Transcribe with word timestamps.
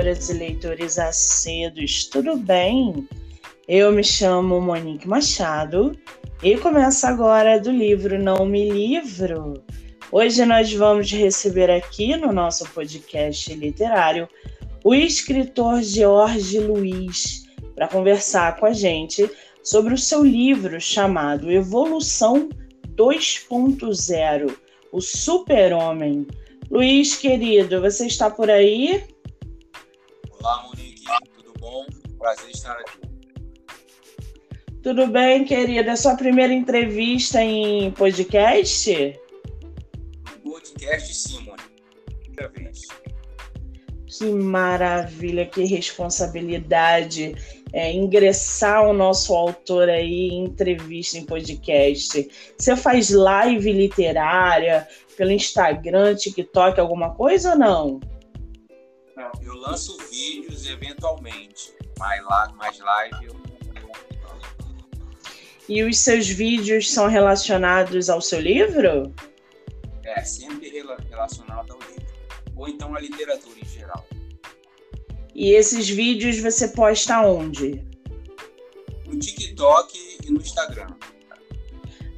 leitoras 0.00 0.30
e 0.30 0.32
leitores 0.32 0.98
acedos, 0.98 2.04
tudo 2.06 2.36
bem? 2.36 3.06
Eu 3.68 3.92
me 3.92 4.02
chamo 4.02 4.60
Monique 4.60 5.06
Machado 5.06 5.92
e 6.42 6.56
começa 6.56 7.08
agora 7.08 7.60
do 7.60 7.70
livro 7.70 8.18
Não 8.18 8.46
Me 8.46 8.70
Livro. 8.70 9.62
Hoje 10.10 10.46
nós 10.46 10.72
vamos 10.72 11.12
receber 11.12 11.70
aqui 11.70 12.16
no 12.16 12.32
nosso 12.32 12.66
podcast 12.70 13.52
literário 13.54 14.26
o 14.82 14.94
escritor 14.94 15.82
George 15.82 16.58
Luiz 16.58 17.44
para 17.74 17.86
conversar 17.86 18.56
com 18.56 18.66
a 18.66 18.72
gente 18.72 19.30
sobre 19.62 19.92
o 19.92 19.98
seu 19.98 20.24
livro 20.24 20.80
chamado 20.80 21.52
Evolução 21.52 22.48
2.0, 22.96 24.56
o 24.92 25.00
Super-Homem. 25.00 26.26
Luiz, 26.70 27.16
querido, 27.16 27.82
você 27.82 28.06
está 28.06 28.30
por 28.30 28.48
aí? 28.48 29.19
Olá, 30.42 30.64
Monique, 30.66 31.04
tudo 31.36 31.52
bom? 31.60 31.84
Prazer 32.18 32.48
estar 32.50 32.72
aqui. 32.72 32.98
Tudo 34.82 35.06
bem, 35.06 35.44
querida? 35.44 35.90
É 35.90 35.96
sua 35.96 36.16
primeira 36.16 36.50
entrevista 36.50 37.42
em 37.42 37.90
podcast? 37.90 39.20
Podcast, 40.42 41.14
sim, 41.14 41.44
Monique. 41.44 41.70
Primeira 42.22 42.48
vez. 42.48 42.80
Que 44.06 44.24
maravilha, 44.30 45.44
que 45.44 45.62
responsabilidade 45.64 47.34
é, 47.74 47.92
ingressar 47.92 48.88
o 48.88 48.94
nosso 48.94 49.34
autor 49.34 49.90
aí 49.90 50.30
em 50.30 50.44
entrevista 50.44 51.18
em 51.18 51.26
podcast. 51.26 52.30
Você 52.56 52.76
faz 52.76 53.10
live 53.10 53.72
literária 53.72 54.88
pelo 55.18 55.32
Instagram, 55.32 56.14
TikTok, 56.14 56.80
alguma 56.80 57.14
coisa 57.14 57.50
ou 57.50 57.58
não? 57.58 58.00
Não, 58.00 58.19
eu 59.42 59.54
lanço 59.54 59.96
vídeos 60.10 60.66
eventualmente, 60.66 61.74
mas, 61.98 62.22
lá, 62.24 62.52
mais 62.56 62.78
live 62.78 63.26
eu 63.26 63.40
e 65.70 65.84
os 65.84 65.98
seus 65.98 66.26
vídeos 66.26 66.90
são 66.90 67.06
relacionados 67.06 68.10
ao 68.10 68.20
seu 68.20 68.40
livro? 68.40 69.14
É, 70.02 70.20
sempre 70.24 70.68
relacionado 71.08 71.72
ao 71.72 71.78
livro. 71.78 72.06
Ou 72.56 72.68
então 72.68 72.92
à 72.92 73.00
literatura 73.00 73.56
em 73.56 73.68
geral. 73.68 74.04
E 75.32 75.52
esses 75.52 75.88
vídeos 75.88 76.40
você 76.40 76.66
posta 76.66 77.20
onde? 77.20 77.84
No 79.06 79.16
TikTok 79.16 80.18
e 80.24 80.32
no 80.32 80.40
Instagram. 80.40 80.88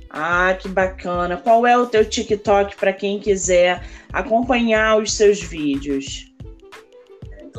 Ah, 0.08 0.56
que 0.58 0.68
bacana. 0.68 1.36
Qual 1.36 1.66
é 1.66 1.76
o 1.76 1.86
teu 1.86 2.08
TikTok 2.08 2.76
para 2.76 2.94
quem 2.94 3.20
quiser 3.20 3.86
acompanhar 4.14 4.98
os 4.98 5.12
seus 5.12 5.42
vídeos? 5.42 6.31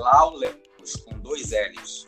Glau 0.03 0.35
Lemos, 0.35 0.95
com 1.05 1.17
dois 1.19 1.51
L's. 1.51 2.07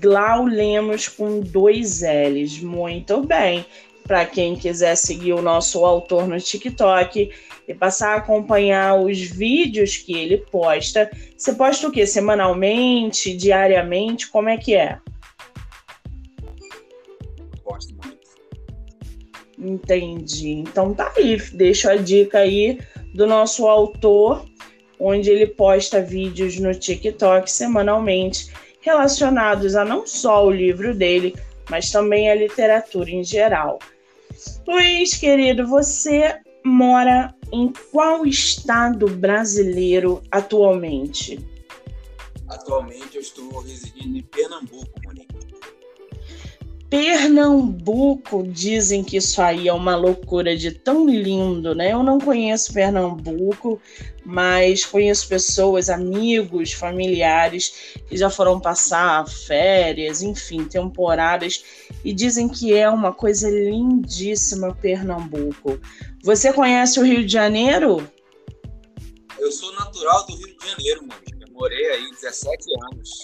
Glau 0.00 0.46
Lemos 0.46 1.06
com 1.06 1.40
dois 1.40 2.00
L's. 2.00 2.62
Muito 2.62 3.22
bem. 3.22 3.66
Para 4.04 4.24
quem 4.24 4.56
quiser 4.56 4.96
seguir 4.96 5.34
o 5.34 5.42
nosso 5.42 5.84
autor 5.84 6.26
no 6.26 6.40
TikTok, 6.40 7.30
e 7.68 7.74
passar 7.74 8.14
a 8.14 8.16
acompanhar 8.16 8.98
os 8.98 9.20
vídeos 9.20 9.96
que 9.98 10.16
ele 10.16 10.38
posta. 10.38 11.10
Você 11.36 11.52
posta 11.52 11.88
o 11.88 11.92
quê? 11.92 12.06
Semanalmente, 12.06 13.36
diariamente? 13.36 14.30
Como 14.30 14.48
é 14.48 14.56
que 14.56 14.74
é? 14.74 14.98
Posto 17.64 17.94
muito. 17.94 18.16
Entendi. 19.58 20.52
Então 20.52 20.94
tá 20.94 21.12
aí, 21.16 21.36
deixo 21.52 21.90
a 21.90 21.96
dica 21.96 22.38
aí 22.38 22.78
do 23.12 23.26
nosso 23.26 23.66
autor, 23.66 24.46
onde 24.98 25.30
ele 25.30 25.46
posta 25.46 26.00
vídeos 26.00 26.58
no 26.58 26.74
TikTok 26.74 27.50
semanalmente 27.50 28.52
relacionados 28.80 29.74
a 29.74 29.84
não 29.84 30.06
só 30.06 30.46
o 30.46 30.50
livro 30.50 30.94
dele, 30.94 31.34
mas 31.68 31.90
também 31.90 32.30
a 32.30 32.34
literatura 32.34 33.10
em 33.10 33.24
geral. 33.24 33.78
Luiz, 34.66 35.14
querido, 35.14 35.66
você 35.66 36.38
mora 36.64 37.34
em 37.52 37.72
qual 37.90 38.26
estado 38.26 39.06
brasileiro 39.06 40.22
atualmente? 40.30 41.38
Atualmente 42.48 43.16
eu 43.16 43.20
estou 43.20 43.60
residindo 43.60 44.16
em 44.18 44.22
Pernambuco, 44.22 44.90
Monique. 45.04 45.25
Pernambuco, 46.88 48.44
dizem 48.44 49.02
que 49.02 49.16
isso 49.16 49.42
aí 49.42 49.66
é 49.66 49.72
uma 49.72 49.96
loucura 49.96 50.56
de 50.56 50.70
tão 50.70 51.08
lindo, 51.08 51.74
né? 51.74 51.92
Eu 51.92 52.02
não 52.02 52.18
conheço 52.18 52.72
Pernambuco, 52.72 53.80
mas 54.24 54.84
conheço 54.84 55.26
pessoas, 55.26 55.90
amigos, 55.90 56.72
familiares 56.72 57.94
que 58.08 58.16
já 58.16 58.30
foram 58.30 58.60
passar 58.60 59.28
férias, 59.28 60.22
enfim, 60.22 60.64
temporadas, 60.64 61.64
e 62.04 62.12
dizem 62.12 62.48
que 62.48 62.72
é 62.72 62.88
uma 62.88 63.12
coisa 63.12 63.50
lindíssima 63.50 64.74
Pernambuco. 64.74 65.80
Você 66.22 66.52
conhece 66.52 67.00
o 67.00 67.04
Rio 67.04 67.26
de 67.26 67.32
Janeiro? 67.32 68.08
Eu 69.38 69.50
sou 69.50 69.72
natural 69.74 70.24
do 70.26 70.36
Rio 70.36 70.56
de 70.56 70.68
Janeiro, 70.68 71.06
mano. 71.06 71.36
Morei 71.56 71.86
aí 71.90 72.10
17 72.10 72.64
anos. 72.92 73.22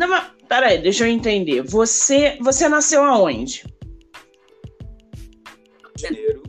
Não, 0.00 0.08
mas 0.08 0.30
peraí, 0.48 0.78
deixa 0.78 1.06
eu 1.06 1.10
entender. 1.10 1.60
Você, 1.60 2.38
você 2.40 2.70
nasceu 2.70 3.04
aonde? 3.04 3.66
Janeiro. 5.98 6.42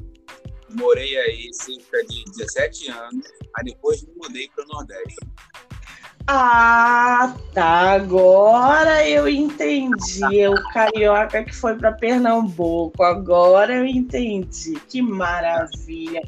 Morei 0.69 1.17
aí 1.17 1.49
cerca 1.51 2.01
de 2.05 2.23
17 2.37 2.91
anos. 2.91 3.25
Aí 3.57 3.65
depois 3.65 4.01
me 4.03 4.13
mudei 4.15 4.49
para 4.55 4.63
o 4.63 4.67
Nordeste. 4.69 5.17
Ah, 6.27 7.35
tá. 7.53 7.91
Agora 7.91 9.05
eu 9.05 9.27
entendi. 9.27 10.39
É 10.39 10.49
o 10.49 10.55
carioca 10.71 11.43
que 11.43 11.53
foi 11.53 11.75
para 11.75 11.91
Pernambuco. 11.91 13.03
Agora 13.03 13.75
eu 13.75 13.85
entendi. 13.85 14.79
Que 14.87 15.01
maravilha. 15.01 16.21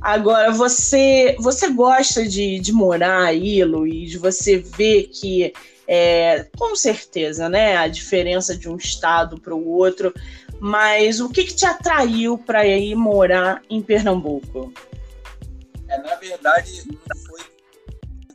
Agora, 0.00 0.50
você, 0.50 1.36
você 1.38 1.70
gosta 1.70 2.26
de, 2.26 2.58
de 2.58 2.72
morar 2.72 3.26
aí, 3.26 3.62
Luiz? 3.62 4.16
Você 4.16 4.58
vê 4.58 5.04
que 5.04 5.52
é, 5.86 6.44
com 6.56 6.74
certeza, 6.76 7.48
né? 7.48 7.76
A 7.76 7.88
diferença 7.88 8.56
de 8.56 8.68
um 8.68 8.76
estado 8.76 9.40
para 9.40 9.54
o 9.54 9.68
outro. 9.68 10.12
Mas 10.60 11.20
o 11.20 11.28
que, 11.28 11.44
que 11.44 11.54
te 11.54 11.66
atraiu 11.66 12.38
para 12.38 12.64
ir 12.66 12.94
morar 12.94 13.62
em 13.68 13.82
Pernambuco? 13.82 14.72
É, 15.88 15.98
na 15.98 16.14
verdade, 16.16 16.84
não 16.86 17.16
foi 17.18 17.40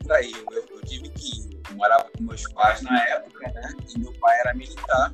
atraiu. 0.02 0.46
Eu, 0.52 0.66
eu 0.70 0.82
tive 0.82 1.10
que 1.10 1.40
ir. 1.40 1.60
Eu 1.70 1.76
morava 1.76 2.10
com 2.16 2.24
meus 2.24 2.44
pais 2.54 2.82
na 2.82 3.02
época, 3.10 3.52
né? 3.52 3.74
E 3.96 4.00
meu 4.00 4.14
pai 4.14 4.40
era 4.40 4.54
militar 4.54 5.12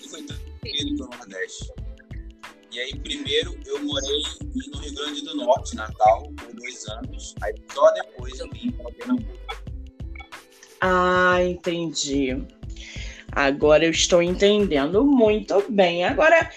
e 0.00 0.08
foi 0.08 0.22
tranquilo 0.22 0.96
para 0.96 1.06
o 1.06 1.18
Nordeste. 1.18 1.72
E 2.70 2.80
aí, 2.80 2.98
primeiro, 2.98 3.58
eu 3.64 3.82
morei 3.82 4.22
no 4.44 4.78
Rio 4.78 4.94
Grande 4.94 5.24
do 5.24 5.36
Norte, 5.36 5.74
Natal, 5.74 6.30
por 6.36 6.54
dois 6.54 6.86
anos. 6.88 7.34
Aí, 7.40 7.54
só 7.72 7.90
depois 7.92 8.38
eu 8.38 8.48
vim 8.50 8.70
para 8.72 8.92
Pernambuco. 8.92 9.67
Ah, 10.80 11.38
entendi. 11.42 12.36
Agora 13.32 13.84
eu 13.84 13.90
estou 13.90 14.22
entendendo 14.22 15.04
muito 15.04 15.64
bem. 15.68 16.04
Agora, 16.04 16.50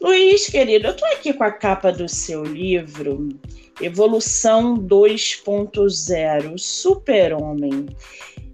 Luiz, 0.00 0.46
querido, 0.46 0.88
eu 0.88 0.92
estou 0.92 1.08
aqui 1.08 1.32
com 1.32 1.44
a 1.44 1.50
capa 1.50 1.92
do 1.92 2.08
seu 2.08 2.44
livro, 2.44 3.28
Evolução 3.80 4.76
2.0, 4.76 6.58
Super-Homem. 6.58 7.86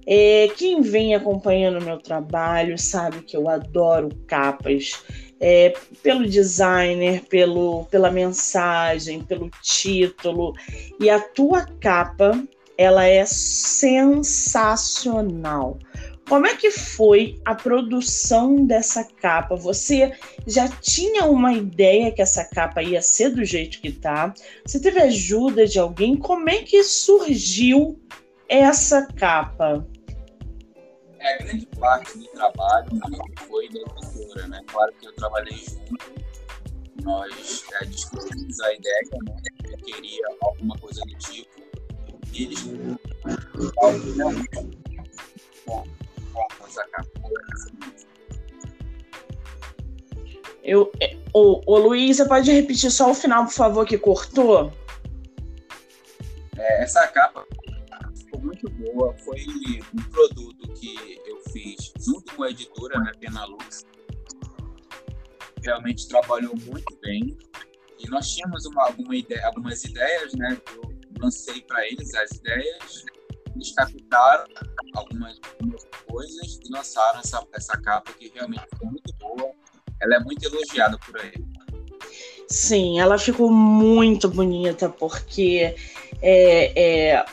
É, 0.07 0.49
quem 0.57 0.81
vem 0.83 1.15
acompanhando 1.15 1.85
meu 1.85 1.99
trabalho 1.99 2.79
sabe 2.79 3.23
que 3.23 3.37
eu 3.37 3.49
adoro 3.49 4.09
capas. 4.27 5.03
É, 5.39 5.75
pelo 6.03 6.27
designer, 6.27 7.23
pelo, 7.25 7.85
pela 7.87 8.11
mensagem, 8.11 9.23
pelo 9.23 9.51
título. 9.61 10.55
E 10.99 11.11
a 11.11 11.21
tua 11.21 11.67
capa 11.81 12.43
ela 12.79 13.05
é 13.07 13.25
sensacional. 13.25 14.59
Como 16.29 16.47
é 16.47 16.57
que 16.57 16.73
foi 16.73 17.41
a 17.45 17.55
produção 17.55 18.67
dessa 18.67 19.05
capa? 19.05 19.55
Você 19.55 20.13
já 20.45 20.69
tinha 20.69 21.25
uma 21.25 21.53
ideia 21.53 22.11
que 22.11 22.21
essa 22.21 22.45
capa 22.45 22.83
ia 22.83 23.01
ser 23.01 23.31
do 23.31 23.45
jeito 23.45 23.81
que 23.81 23.93
tá? 23.93 24.35
Você 24.67 24.81
teve 24.81 25.01
ajuda 25.01 25.67
de 25.67 25.79
alguém? 25.79 26.17
Como 26.17 26.51
é 26.51 26.63
que 26.63 26.83
surgiu 26.83 27.97
essa 28.49 29.07
capa? 29.07 29.87
É, 31.21 31.39
grande 31.45 31.67
parte 31.79 32.19
do 32.19 32.27
trabalho 32.29 32.89
foi 33.49 33.69
da 33.69 33.81
editora, 33.81 34.49
né? 34.49 34.61
Claro 34.67 34.93
que 35.01 35.07
eu 35.07 35.13
trabalhei 35.15 35.57
junto, 35.59 36.11
nós 37.03 37.65
é, 37.81 37.85
discutimos 37.85 38.61
a 38.61 38.75
ideia, 38.75 39.03
né? 39.25 39.37
Eu 39.71 39.79
queria 39.79 40.27
alguma 40.41 40.77
coisa 40.79 41.01
do 41.03 41.19
tipo, 41.19 41.63
eles 42.43 42.67
eu, 50.63 50.93
ô, 51.33 51.63
ô 51.67 51.79
Luiz, 51.79 52.17
você 52.17 52.27
pode 52.27 52.51
repetir 52.51 52.91
só 52.91 53.11
o 53.11 53.15
final, 53.15 53.45
por 53.45 53.53
favor, 53.53 53.87
que 53.87 53.97
cortou? 53.97 54.73
É, 56.57 56.83
essa 56.83 57.07
capa 57.09 57.47
ficou 58.15 58.41
muito 58.41 58.69
boa. 58.71 59.15
Foi 59.19 59.39
um 59.95 60.03
produto 60.11 60.73
que 60.75 61.21
eu 61.27 61.41
fiz 61.53 61.93
junto 61.99 62.35
com 62.35 62.43
a 62.43 62.51
editora, 62.51 62.99
né, 63.01 63.13
Penalux. 63.21 63.87
Realmente 65.63 66.09
trabalhou 66.09 66.55
muito 66.67 66.99
bem. 67.01 67.37
E 67.99 68.09
nós 68.11 68.35
tínhamos 68.35 68.67
uma, 68.67 68.85
alguma 68.85 69.17
ideia, 69.17 69.47
algumas 69.47 69.83
ideias, 69.85 70.35
né? 70.35 70.61
Eu 70.75 70.96
lancei 71.21 71.61
para 71.63 71.87
eles 71.87 72.15
as 72.15 72.31
ideias, 72.33 73.05
eles 73.55 73.75
captaram 73.75 74.45
algumas, 74.95 75.39
coisas 76.09 76.61
e 76.65 76.73
lançaram 76.73 77.21
essa, 77.21 77.47
essa 77.53 77.77
capa 77.81 78.13
que 78.13 78.29
realmente 78.35 78.65
ficou 78.73 78.89
muito 78.89 79.13
boa. 79.19 79.53
Ela 80.01 80.17
é 80.17 80.21
muito 80.21 80.45
elogiada 80.45 80.99
por 80.99 81.19
aí. 81.19 81.33
Sim, 82.49 83.01
ela 83.01 83.19
ficou 83.19 83.51
muito 83.51 84.29
bonita 84.29 84.89
porque 84.89 85.75
é, 86.23 86.73
é, 87.13 87.25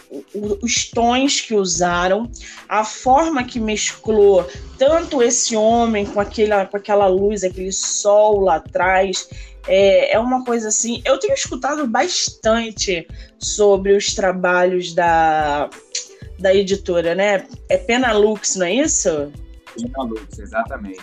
os 0.62 0.90
tons 0.90 1.42
que 1.42 1.54
usaram, 1.54 2.30
a 2.68 2.84
forma 2.84 3.44
que 3.44 3.60
mesclou 3.60 4.48
tanto 4.78 5.22
esse 5.22 5.56
homem 5.56 6.06
com 6.06 6.20
aquela, 6.20 6.66
com 6.66 6.78
aquela 6.78 7.08
luz, 7.08 7.44
aquele 7.44 7.72
sol 7.72 8.42
lá 8.42 8.56
atrás, 8.56 9.30
é, 9.68 10.14
é 10.14 10.20
uma 10.20 10.44
coisa 10.44 10.68
assim. 10.70 11.02
Eu 11.06 11.18
tenho 11.20 11.34
escutado 11.34 11.88
bastante 11.88 13.08
sobre 13.40 13.96
os 13.96 14.14
trabalhos 14.14 14.94
da, 14.94 15.70
da 16.40 16.54
editora, 16.54 17.16
né? 17.16 17.46
É 17.70 17.78
Penalux, 17.78 18.56
não 18.56 18.66
é 18.66 18.74
isso? 18.74 19.32
Penalux, 19.76 20.40
exatamente. 20.40 21.02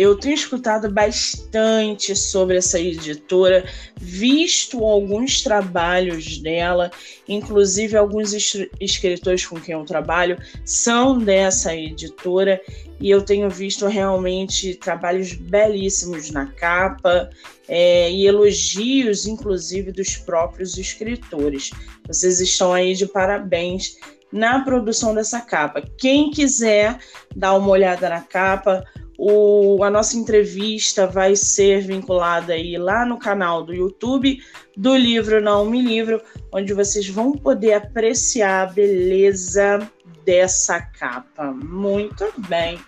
Eu 0.00 0.16
tenho 0.16 0.34
escutado 0.34 0.90
bastante 0.90 2.16
sobre 2.16 2.56
essa 2.56 2.80
editora, 2.80 3.68
visto 4.00 4.82
alguns 4.82 5.42
trabalhos 5.42 6.38
dela, 6.38 6.90
inclusive 7.28 7.98
alguns 7.98 8.32
escritores 8.80 9.44
com 9.44 9.60
quem 9.60 9.74
eu 9.74 9.84
trabalho 9.84 10.38
são 10.64 11.18
dessa 11.18 11.76
editora, 11.76 12.58
e 12.98 13.10
eu 13.10 13.20
tenho 13.20 13.50
visto 13.50 13.86
realmente 13.88 14.74
trabalhos 14.74 15.34
belíssimos 15.34 16.30
na 16.30 16.46
capa 16.46 17.28
é, 17.68 18.10
e 18.10 18.26
elogios, 18.26 19.26
inclusive, 19.26 19.92
dos 19.92 20.16
próprios 20.16 20.78
escritores. 20.78 21.72
Vocês 22.06 22.40
estão 22.40 22.72
aí 22.72 22.94
de 22.94 23.04
parabéns 23.04 23.98
na 24.32 24.64
produção 24.64 25.14
dessa 25.14 25.42
capa. 25.42 25.82
Quem 25.98 26.30
quiser 26.30 26.98
dar 27.36 27.52
uma 27.54 27.68
olhada 27.68 28.08
na 28.08 28.22
capa, 28.22 28.82
o, 29.22 29.84
a 29.84 29.90
nossa 29.90 30.16
entrevista 30.16 31.06
vai 31.06 31.36
ser 31.36 31.82
vinculada 31.82 32.54
aí 32.54 32.78
lá 32.78 33.04
no 33.04 33.18
canal 33.18 33.62
do 33.62 33.74
YouTube 33.74 34.42
do 34.74 34.96
livro 34.96 35.42
Não 35.42 35.66
Me 35.66 35.82
Livro, 35.82 36.22
onde 36.50 36.72
vocês 36.72 37.06
vão 37.06 37.32
poder 37.32 37.74
apreciar 37.74 38.62
a 38.62 38.72
beleza 38.72 39.86
dessa 40.24 40.80
capa. 40.80 41.52
Muito 41.52 42.24
bem. 42.48 42.80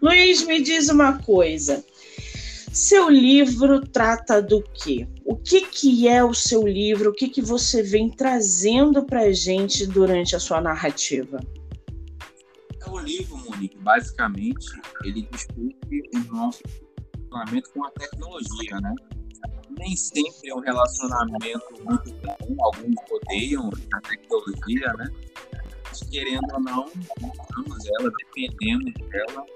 Luiz, 0.00 0.46
me 0.46 0.62
diz 0.62 0.88
uma 0.88 1.18
coisa. 1.18 1.84
Seu 2.72 3.10
livro 3.10 3.80
trata 3.80 4.40
do 4.40 4.62
quê? 4.62 5.08
O 5.24 5.34
que, 5.34 5.62
que 5.62 6.06
é 6.06 6.22
o 6.22 6.32
seu 6.32 6.64
livro? 6.64 7.10
O 7.10 7.12
que, 7.12 7.28
que 7.28 7.42
você 7.42 7.82
vem 7.82 8.08
trazendo 8.08 9.02
para 9.02 9.32
gente 9.32 9.84
durante 9.84 10.36
a 10.36 10.38
sua 10.38 10.60
narrativa? 10.60 11.40
O 12.92 12.98
livro, 12.98 13.38
Monique, 13.38 13.78
basicamente, 13.78 14.66
ele 15.02 15.26
discute 15.32 16.10
o 16.14 16.18
nosso 16.30 16.60
relacionamento 17.30 17.70
com 17.72 17.86
a 17.86 17.90
tecnologia, 17.92 18.80
né? 18.82 18.94
Nem 19.70 19.96
sempre 19.96 20.50
é 20.50 20.54
um 20.54 20.60
relacionamento 20.60 21.72
muito 21.82 22.12
bom, 22.16 22.56
alguns 22.60 22.94
odeiam 23.10 23.70
a 23.94 24.00
tecnologia, 24.02 24.92
né? 24.98 25.08
Mas, 25.88 26.02
querendo 26.10 26.44
ou 26.52 26.60
não, 26.60 26.84
usamos 26.84 27.86
ela, 27.98 28.12
dependendo 28.18 28.92
dela. 29.08 29.46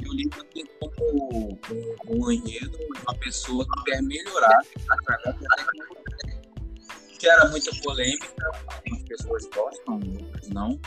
E 0.00 0.08
o 0.08 0.14
livro 0.14 0.42
tem 0.44 0.64
como 0.80 1.58
um, 1.70 2.16
um 2.16 2.32
enredo 2.32 2.78
uma 3.06 3.14
pessoa 3.18 3.62
que 3.62 3.84
quer 3.84 4.02
melhorar 4.02 4.58
através 4.90 5.38
da 5.38 5.48
tecnologia. 5.56 6.42
Gera 7.20 7.46
muita 7.50 7.70
polêmica, 7.82 8.50
algumas 8.72 9.02
pessoas 9.02 9.44
gostam, 9.54 9.96
outras 9.96 10.48
não 10.48 10.80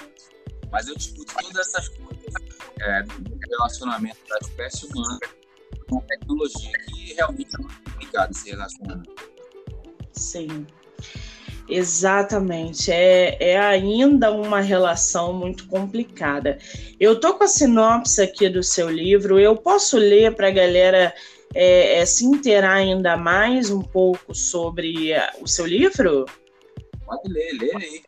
mas 0.72 0.88
eu 0.88 0.96
discuto 0.96 1.34
todas 1.42 1.68
essas 1.68 1.90
coisas 1.90 2.34
é, 2.80 3.04
do 3.04 3.38
relacionamento 3.50 4.18
da 4.30 4.38
espécie 4.42 4.86
humana 4.88 5.20
com 5.90 6.00
a 6.00 6.02
tecnologia, 6.02 6.72
que 6.88 7.14
realmente 7.14 7.56
é 7.56 7.62
muito 7.62 7.84
complicado 7.84 8.34
se 8.34 8.50
relacionar. 8.50 9.04
Sim. 10.12 10.66
Exatamente, 11.70 12.92
é, 12.92 13.38
é 13.42 13.60
ainda 13.60 14.32
uma 14.32 14.62
relação 14.62 15.34
muito 15.34 15.68
complicada. 15.68 16.58
Eu 16.98 17.20
tô 17.20 17.34
com 17.34 17.44
a 17.44 17.48
sinopse 17.48 18.22
aqui 18.22 18.48
do 18.48 18.64
seu 18.64 18.90
livro, 18.90 19.38
eu 19.38 19.56
posso 19.56 19.98
ler 19.98 20.34
para 20.34 20.48
a 20.48 20.52
galera 20.52 21.14
é, 21.54 22.00
é, 22.00 22.06
se 22.06 22.26
inteirar 22.26 22.76
ainda 22.76 23.18
mais 23.18 23.70
um 23.70 23.82
pouco 23.82 24.34
sobre 24.34 25.14
o 25.42 25.48
seu 25.48 25.66
livro? 25.66 26.26
Pode 27.06 27.30
ler, 27.32 27.52
lê 27.54 27.76
aí. 27.76 28.04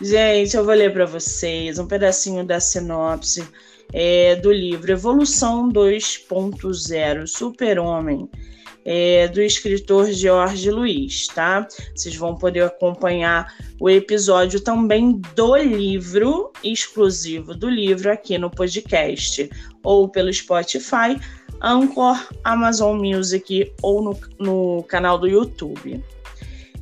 Gente, 0.00 0.56
eu 0.56 0.64
vou 0.64 0.74
ler 0.74 0.92
para 0.92 1.06
vocês 1.06 1.78
um 1.78 1.86
pedacinho 1.86 2.44
da 2.44 2.60
sinopse 2.60 3.46
é, 3.92 4.36
do 4.36 4.52
livro 4.52 4.90
Evolução 4.90 5.68
2.0 5.68 7.26
Super-Homem, 7.26 8.28
é, 8.84 9.28
do 9.28 9.40
escritor 9.40 10.10
George 10.10 10.70
Luiz, 10.70 11.26
tá? 11.28 11.68
Vocês 11.94 12.16
vão 12.16 12.34
poder 12.34 12.64
acompanhar 12.64 13.54
o 13.78 13.88
episódio 13.88 14.60
também 14.60 15.20
do 15.36 15.56
livro, 15.56 16.52
exclusivo 16.64 17.54
do 17.54 17.68
livro, 17.68 18.10
aqui 18.10 18.38
no 18.38 18.50
podcast, 18.50 19.48
ou 19.84 20.08
pelo 20.08 20.32
Spotify, 20.32 21.20
Anchor, 21.60 22.16
Amazon 22.42 22.98
Music 22.98 23.72
ou 23.82 24.02
no, 24.02 24.18
no 24.38 24.82
canal 24.84 25.18
do 25.18 25.28
YouTube. 25.28 26.02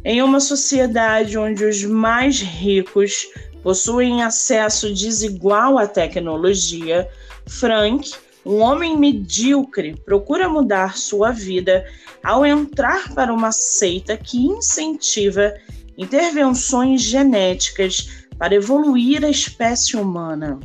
Em 0.04 0.22
uma 0.22 0.40
sociedade 0.40 1.36
onde 1.36 1.64
os 1.64 1.84
mais 1.84 2.40
ricos 2.40 3.28
possuem 3.62 4.22
acesso 4.22 4.94
desigual 4.94 5.76
à 5.78 5.86
tecnologia, 5.86 7.06
Frank, 7.46 8.10
um 8.44 8.60
homem 8.60 8.96
medíocre, 8.96 9.94
procura 10.04 10.48
mudar 10.48 10.96
sua 10.96 11.30
vida 11.30 11.84
ao 12.24 12.46
entrar 12.46 13.14
para 13.14 13.32
uma 13.32 13.52
seita 13.52 14.16
que 14.16 14.38
incentiva 14.38 15.54
intervenções 15.98 17.02
genéticas 17.02 18.24
para 18.38 18.54
evoluir 18.54 19.22
a 19.22 19.28
espécie 19.28 19.98
humana. 19.98 20.58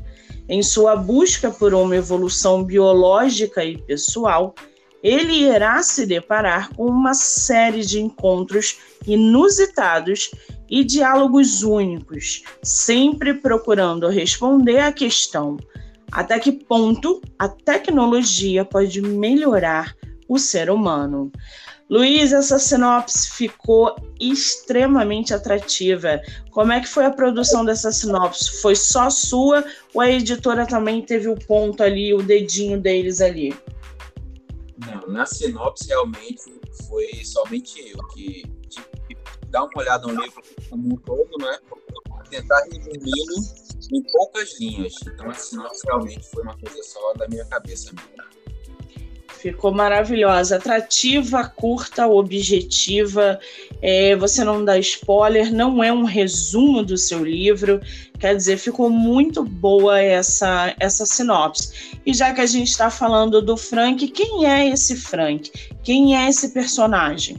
Em 0.47 0.63
sua 0.63 0.95
busca 0.95 1.51
por 1.51 1.73
uma 1.73 1.97
evolução 1.97 2.63
biológica 2.63 3.65
e 3.65 3.77
pessoal, 3.77 4.55
ele 5.05 5.43
irá 5.43 5.83
se 5.83 6.03
deparar 6.03 6.73
com 6.73 6.87
uma 6.87 7.13
série 7.13 7.85
de 7.85 8.01
encontros 8.01 8.79
inusitados 9.05 10.31
e 10.67 10.83
diálogos 10.83 11.61
únicos, 11.61 12.41
sempre 12.63 13.35
procurando 13.35 14.07
responder 14.07 14.79
à 14.79 14.91
questão: 14.91 15.57
até 16.11 16.39
que 16.39 16.51
ponto 16.51 17.21
a 17.37 17.47
tecnologia 17.47 18.65
pode 18.65 18.99
melhorar 18.99 19.95
o 20.27 20.39
ser 20.39 20.71
humano? 20.71 21.31
Luiz, 21.87 22.33
essa 22.33 22.57
sinopse 22.57 23.29
ficou 23.29 23.95
extremamente 24.19 25.35
atrativa. 25.35 26.19
Como 26.49 26.71
é 26.71 26.79
que 26.79 26.87
foi 26.87 27.05
a 27.05 27.11
produção 27.11 27.63
dessa 27.63 27.91
sinopse? 27.91 28.59
Foi 28.59 28.75
só 28.75 29.11
sua 29.11 29.63
ou 29.93 30.01
a 30.01 30.09
editora 30.09 30.65
também 30.65 31.03
teve 31.03 31.27
o 31.27 31.35
ponto 31.35 31.83
ali, 31.83 32.11
o 32.11 32.23
dedinho 32.23 32.81
deles 32.81 33.21
ali? 33.21 33.53
Não, 34.85 35.07
na 35.07 35.25
sinopse 35.25 35.87
realmente 35.87 36.59
foi 36.87 37.23
somente 37.23 37.79
eu 37.89 37.97
que 38.09 38.43
tive 38.69 38.87
que 39.07 39.17
dar 39.47 39.63
uma 39.63 39.71
olhada 39.75 40.07
no 40.07 40.21
livro 40.21 40.41
como 40.69 40.93
um 40.93 40.97
todo, 40.97 41.37
né? 41.39 41.59
Tentar 42.29 42.61
resumi-lo 42.63 43.65
em 43.93 44.03
poucas 44.11 44.59
linhas. 44.59 44.93
Então 45.07 45.29
a 45.29 45.33
sinopse 45.33 45.81
realmente 45.85 46.29
foi 46.29 46.43
uma 46.43 46.57
coisa 46.57 46.81
só 46.83 47.13
da 47.13 47.27
minha 47.27 47.45
cabeça 47.45 47.91
mesmo. 47.93 48.54
Ficou 49.45 49.71
maravilhosa, 49.71 50.55
atrativa, 50.55 51.47
curta, 51.47 52.07
objetiva. 52.07 53.39
É, 53.79 54.15
você 54.15 54.43
não 54.43 54.65
dá 54.65 54.75
spoiler, 54.79 55.53
não 55.53 55.83
é 55.83 55.93
um 55.93 56.03
resumo 56.03 56.83
do 56.83 56.97
seu 56.97 57.23
livro. 57.23 57.79
Quer 58.19 58.35
dizer, 58.35 58.57
ficou 58.57 58.89
muito 58.89 59.43
boa 59.43 59.99
essa, 59.99 60.75
essa 60.79 61.05
sinopse. 61.05 61.99
E 62.03 62.11
já 62.11 62.33
que 62.33 62.41
a 62.41 62.45
gente 62.47 62.69
está 62.69 62.89
falando 62.89 63.39
do 63.39 63.55
Frank, 63.55 64.07
quem 64.07 64.47
é 64.51 64.67
esse 64.69 64.95
Frank? 64.95 65.51
Quem 65.83 66.17
é 66.17 66.27
esse 66.27 66.49
personagem? 66.49 67.37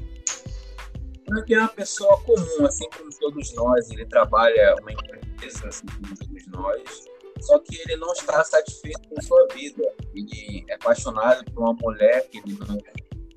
Frank 1.27 1.53
é 1.53 1.59
uma 1.59 1.69
pessoa 1.71 2.21
comum, 2.21 2.67
assim 2.67 2.89
como 2.97 3.11
todos 3.19 3.53
nós. 3.55 3.91
Ele 3.91 4.07
trabalha 4.07 4.77
uma 4.81 4.93
empresa, 4.93 5.67
assim 5.67 5.87
como 5.87 6.17
todos 6.17 6.47
nós 6.47 7.16
só 7.41 7.59
que 7.59 7.77
ele 7.83 7.97
não 7.97 8.13
está 8.13 8.43
satisfeito 8.45 9.09
com 9.09 9.21
sua 9.21 9.47
vida. 9.49 9.83
Ele 10.15 10.65
é 10.69 10.75
apaixonado 10.75 11.45
por 11.53 11.63
uma 11.63 11.75
mulher 11.75 12.29
que 12.29 12.39
ele 12.39 12.59
não, 12.59 12.79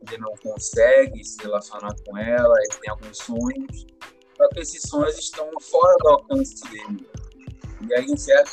ele 0.07 0.17
não 0.19 0.33
consegue 0.43 1.23
se 1.23 1.41
relacionar 1.41 1.93
com 2.05 2.17
ela, 2.17 2.55
ele 2.59 2.79
tem 2.79 2.89
alguns 2.89 3.17
sonhos. 3.17 3.87
Só 4.37 4.47
que 4.49 4.59
esses 4.59 4.81
sonhos 4.89 5.17
estão 5.17 5.49
fora 5.61 5.95
do 5.99 6.09
alcance 6.09 6.61
dele. 6.69 7.07
E 7.87 7.93
aí, 7.93 8.05
em 8.05 8.17
certa 8.17 8.51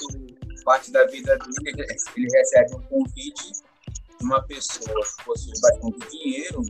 parte 0.64 0.90
da 0.90 1.06
vida 1.06 1.36
dele, 1.38 1.86
ele 2.16 2.28
recebe 2.32 2.74
um 2.74 2.82
convite 2.82 3.52
de 4.18 4.24
uma 4.24 4.42
pessoa 4.42 5.00
que 5.04 5.24
possui 5.24 5.52
bastante 5.60 6.10
dinheiro, 6.10 6.62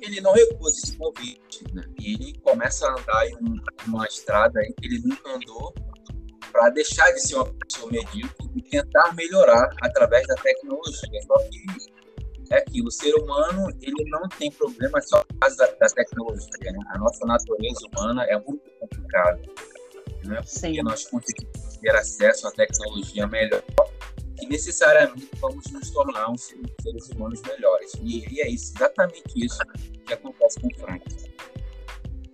ele 0.00 0.20
não 0.20 0.32
recusa 0.32 0.78
esse 0.84 0.96
convite. 0.96 1.64
Né? 1.74 1.82
E 2.00 2.14
ele 2.14 2.38
começa 2.40 2.86
a 2.86 2.92
andar 2.92 3.26
em 3.26 3.36
um, 3.36 3.56
uma 3.88 4.06
estrada 4.06 4.60
aí 4.60 4.72
que 4.74 4.86
ele 4.86 5.00
nunca 5.04 5.34
andou 5.34 5.74
para 6.58 6.70
deixar 6.70 7.08
de 7.12 7.20
ser 7.20 7.36
uma 7.36 7.44
pessoa 7.54 7.92
medíocre 7.92 8.50
e 8.56 8.62
tentar 8.62 9.14
melhorar 9.14 9.70
através 9.80 10.26
da 10.26 10.34
tecnologia. 10.34 11.22
Só 11.22 11.38
que 11.38 11.64
é 12.50 12.58
aquilo, 12.58 12.88
o 12.88 12.90
ser 12.90 13.14
humano 13.14 13.68
ele 13.80 14.10
não 14.10 14.28
tem 14.28 14.50
problema 14.50 15.00
só 15.02 15.22
por 15.22 15.38
causa 15.38 15.56
da, 15.56 15.66
da 15.66 15.86
tecnologia. 15.86 16.72
Né? 16.72 16.78
A 16.88 16.98
nossa 16.98 17.24
natureza 17.26 17.78
humana 17.92 18.24
é 18.24 18.36
muito 18.40 18.68
complicada. 18.80 19.40
Né? 20.24 20.40
Porque 20.42 20.82
nós 20.82 21.06
conseguimos 21.06 21.76
ter 21.80 21.94
acesso 21.94 22.48
à 22.48 22.50
tecnologia 22.50 23.26
melhor 23.28 23.62
e 24.40 24.46
necessariamente 24.46 25.28
vamos 25.38 25.64
nos 25.70 25.90
tornar 25.90 26.28
uns 26.30 26.52
seres 26.82 27.08
humanos 27.10 27.40
melhores. 27.42 27.92
E, 28.02 28.34
e 28.34 28.40
é 28.40 28.48
isso, 28.48 28.72
exatamente 28.74 29.22
isso 29.36 29.58
que 30.04 30.12
acontece 30.12 30.60
com 30.60 30.66
o 30.66 30.74
Frank. 30.80 31.04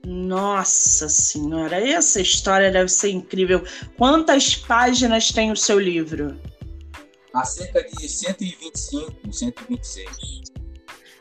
Nossa 0.04 1.08
senhora, 1.08 1.76
essa 1.76 2.20
história 2.20 2.70
deve 2.70 2.88
ser 2.88 3.10
incrível. 3.10 3.64
Quantas 3.96 4.54
páginas 4.54 5.30
tem 5.30 5.50
o 5.50 5.56
seu 5.56 5.78
livro? 5.78 6.38
Há 7.32 7.44
cerca 7.44 7.82
de 7.82 8.08
125, 8.08 9.32
126. 9.32 10.44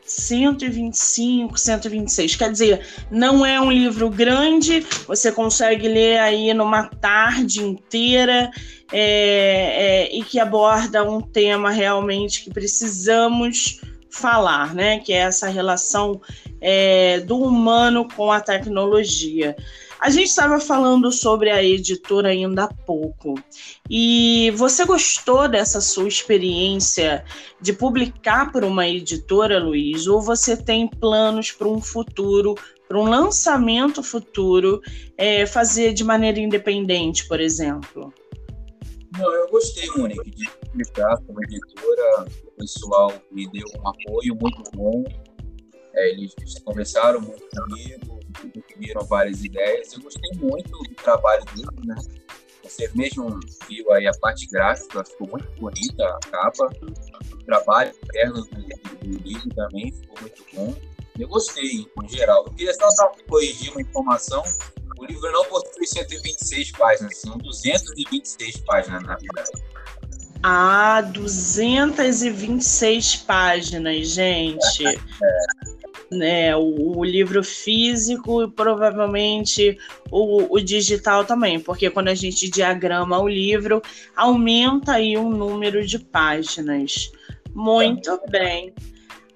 125, 0.06 1.58
126. 1.58 2.36
Quer 2.36 2.52
dizer, 2.52 2.86
não 3.10 3.44
é 3.44 3.60
um 3.60 3.72
livro 3.72 4.10
grande, 4.10 4.80
você 5.06 5.32
consegue 5.32 5.88
ler 5.88 6.18
aí 6.18 6.52
numa 6.52 6.86
tarde 6.86 7.62
inteira 7.62 8.50
é, 8.92 9.00
é, 10.06 10.14
e 10.16 10.22
que 10.22 10.38
aborda 10.38 11.02
um 11.08 11.20
tema 11.20 11.70
realmente 11.70 12.44
que 12.44 12.50
precisamos 12.50 13.80
falar, 14.10 14.74
né? 14.74 15.00
Que 15.00 15.12
é 15.12 15.18
essa 15.18 15.48
relação 15.48 16.20
é, 16.66 17.20
do 17.20 17.36
humano 17.36 18.08
com 18.16 18.32
a 18.32 18.40
tecnologia. 18.40 19.54
A 20.00 20.08
gente 20.08 20.28
estava 20.28 20.58
falando 20.58 21.12
sobre 21.12 21.50
a 21.50 21.62
editora 21.62 22.30
ainda 22.30 22.64
há 22.64 22.68
pouco. 22.68 23.34
E 23.88 24.50
você 24.56 24.86
gostou 24.86 25.46
dessa 25.46 25.82
sua 25.82 26.08
experiência 26.08 27.22
de 27.60 27.74
publicar 27.74 28.50
por 28.50 28.64
uma 28.64 28.88
editora, 28.88 29.62
Luiz? 29.62 30.06
Ou 30.06 30.22
você 30.22 30.56
tem 30.56 30.88
planos 30.88 31.52
para 31.52 31.68
um 31.68 31.82
futuro, 31.82 32.54
para 32.88 32.98
um 32.98 33.04
lançamento 33.04 34.02
futuro, 34.02 34.80
é, 35.18 35.44
fazer 35.44 35.92
de 35.92 36.02
maneira 36.02 36.40
independente, 36.40 37.28
por 37.28 37.40
exemplo? 37.40 38.12
Não, 39.18 39.32
eu 39.32 39.48
gostei, 39.48 39.86
Monique, 39.96 40.30
de 40.30 40.50
publicar 40.50 41.16
como 41.26 41.44
editora. 41.44 42.26
O 42.46 42.50
pessoal 42.56 43.12
me 43.30 43.50
deu 43.50 43.66
um 43.78 43.88
apoio 43.88 44.34
muito 44.34 44.62
bom. 44.74 45.04
É, 45.94 46.10
eles 46.10 46.34
conversaram 46.64 47.20
muito 47.20 47.44
comigo, 47.50 48.20
viram 48.76 49.04
várias 49.04 49.44
ideias. 49.44 49.92
Eu 49.92 50.02
gostei 50.02 50.30
muito 50.36 50.70
do 50.70 50.94
trabalho 50.94 51.44
dele, 51.46 51.68
né? 51.84 51.94
Você 52.62 52.90
mesmo 52.94 53.38
viu 53.68 53.92
aí 53.92 54.06
a 54.06 54.12
parte 54.20 54.46
gráfica, 54.46 55.04
ficou 55.04 55.28
muito 55.28 55.48
bonita 55.60 56.06
a 56.06 56.18
capa. 56.30 56.72
O 57.32 57.44
trabalho 57.44 57.92
interno 58.02 58.42
do, 58.44 59.06
do 59.06 59.18
livro 59.22 59.48
também 59.54 59.92
ficou 59.92 60.20
muito 60.20 60.44
bom. 60.54 60.74
Eu 61.18 61.28
gostei, 61.28 61.86
em 62.02 62.08
geral. 62.08 62.44
Eu 62.46 62.52
queria 62.52 62.74
só 62.74 63.12
corrigir 63.28 63.70
uma 63.70 63.82
informação 63.82 64.42
o 64.98 65.04
livro 65.04 65.30
não 65.32 65.44
possui 65.44 65.86
126 65.86 66.72
páginas, 66.72 67.18
são 67.18 67.38
226 67.38 68.56
páginas, 68.58 69.02
na 69.02 69.16
verdade. 69.16 69.50
Ah, 70.42 71.00
226 71.00 73.16
páginas, 73.16 74.08
gente. 74.08 74.84
É. 74.86 74.94
É, 74.94 75.73
o, 76.56 76.98
o, 76.98 77.04
livro 77.04 77.42
físico 77.42 78.42
e 78.42 78.50
provavelmente 78.50 79.78
o, 80.10 80.54
o, 80.54 80.60
digital 80.60 81.24
também, 81.24 81.58
porque 81.58 81.90
quando 81.90 82.08
a 82.08 82.14
gente 82.14 82.48
diagrama 82.48 83.18
o 83.18 83.28
livro, 83.28 83.82
aumenta 84.16 84.92
aí 84.92 85.16
o 85.16 85.28
número 85.28 85.84
de 85.84 85.98
páginas. 85.98 87.10
Muito 87.54 88.20
bem. 88.28 88.74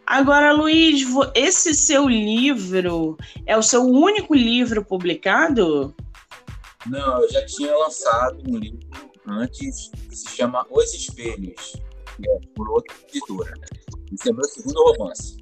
Agora, 0.06 0.52
Luiz, 0.52 1.06
esse 1.34 1.75
seu 1.75 2.08
livro 2.08 3.16
é 3.44 3.56
o 3.56 3.62
seu 3.62 3.82
único 3.82 4.34
livro 4.34 4.84
publicado? 4.84 5.94
Não, 6.87 7.22
eu 7.22 7.30
já 7.30 7.44
tinha 7.44 7.76
lançado 7.76 8.42
um 8.48 8.56
livro 8.56 8.88
antes 9.26 9.90
que 10.08 10.16
se 10.16 10.30
chama 10.30 10.66
Os 10.70 10.94
Espelhos, 10.94 11.76
é 12.25 12.38
por 12.54 12.70
outra 12.70 12.96
editora. 13.08 13.52
Esse 14.12 14.30
é 14.30 14.32
meu 14.32 14.44
segundo 14.44 14.82
romance. 14.82 15.37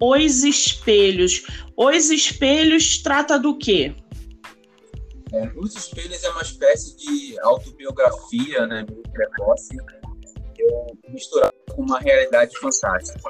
Os 0.00 0.42
Espelhos. 0.44 1.46
Os 1.76 2.10
Espelhos 2.10 2.98
trata 2.98 3.38
do 3.38 3.56
quê? 3.56 3.94
É, 5.32 5.50
Os 5.56 5.74
Espelhos 5.74 6.22
é 6.22 6.30
uma 6.30 6.42
espécie 6.42 6.96
de 6.96 7.38
autobiografia, 7.40 8.66
né, 8.66 8.86
meio 8.88 9.02
precoce, 9.02 9.76
misturado 11.08 11.54
com 11.74 11.82
uma 11.82 11.98
realidade 11.98 12.56
fantástica. 12.58 13.20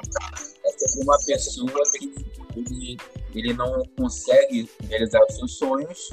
É 0.65 0.87
sobre 0.87 1.03
uma 1.03 1.17
pessoa 1.25 1.71
que 1.97 2.97
ele, 3.35 3.53
não 3.53 3.83
consegue 3.97 4.69
realizar 4.87 5.21
os 5.27 5.35
seus 5.35 5.57
sonhos 5.57 6.09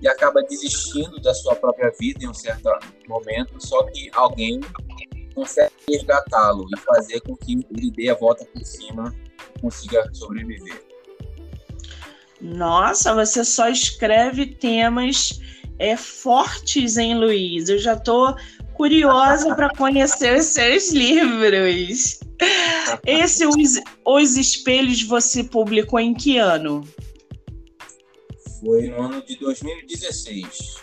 e 0.00 0.08
acaba 0.08 0.42
desistindo 0.42 1.20
da 1.20 1.34
sua 1.34 1.54
própria 1.56 1.90
vida 1.98 2.24
em 2.24 2.28
um 2.28 2.34
certo 2.34 2.68
momento, 3.08 3.54
só 3.58 3.82
que 3.84 4.10
alguém 4.14 4.60
consegue 5.34 5.72
resgatá-lo 5.88 6.66
e 6.74 6.80
fazer 6.80 7.20
com 7.20 7.36
que 7.36 7.66
ele 7.70 7.90
dê 7.90 8.10
a 8.10 8.14
volta 8.14 8.44
por 8.44 8.64
cima 8.64 9.14
consiga 9.62 10.12
sobreviver. 10.12 10.84
Nossa, 12.40 13.14
você 13.14 13.44
só 13.44 13.68
escreve 13.68 14.46
temas 14.46 15.40
é, 15.78 15.96
fortes, 15.96 16.96
hein, 16.96 17.16
Luiz? 17.16 17.68
Eu 17.68 17.78
já 17.78 17.94
estou 17.94 18.34
curiosa 18.74 19.54
para 19.54 19.70
conhecer 19.70 20.36
os 20.36 20.46
seus 20.46 20.90
livros. 20.90 22.18
Esse 23.06 23.46
Os, 23.46 23.80
Os 24.04 24.36
Espelhos 24.36 25.04
você 25.04 25.44
publicou 25.44 26.00
em 26.00 26.12
que 26.12 26.38
ano? 26.38 26.82
Foi 28.58 28.88
no 28.88 29.02
ano 29.02 29.22
de 29.22 29.36
2016. 29.36 30.78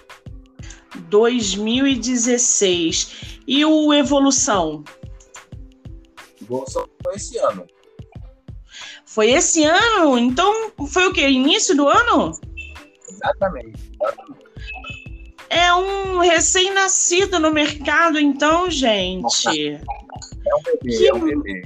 2016. 1.10 3.40
E 3.46 3.66
o 3.66 3.94
Evolução? 3.94 4.86
Evolução 6.42 6.88
foi 7.04 7.16
esse 7.16 7.38
ano. 7.38 7.68
Foi 9.10 9.32
esse 9.32 9.64
ano? 9.64 10.20
Então 10.20 10.72
foi 10.88 11.08
o 11.08 11.12
que? 11.12 11.28
Início 11.28 11.76
do 11.76 11.88
ano? 11.88 12.32
Exatamente. 13.10 13.92
É 15.50 15.74
um 15.74 16.20
recém-nascido 16.20 17.40
no 17.40 17.52
mercado, 17.52 18.20
então, 18.20 18.70
gente. 18.70 19.48
É 19.48 20.56
um 20.56 20.62
bebê, 20.64 20.96
que... 20.96 21.08
é 21.08 21.14
um 21.14 21.26
bebê. 21.26 21.62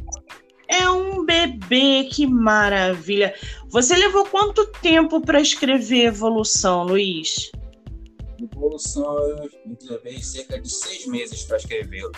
É 0.70 0.90
um 0.90 1.26
bebê, 1.26 2.10
que 2.10 2.26
maravilha. 2.26 3.36
Você 3.70 3.94
levou 3.98 4.26
quanto 4.26 4.66
tempo 4.82 5.20
para 5.20 5.42
escrever 5.42 6.06
Evolução, 6.06 6.86
Luiz? 6.86 7.52
Evolução, 8.42 9.20
eu 9.20 9.50
levei 9.90 10.22
cerca 10.22 10.62
de 10.62 10.70
seis 10.70 11.06
meses 11.08 11.44
para 11.44 11.58
escrever. 11.58 12.10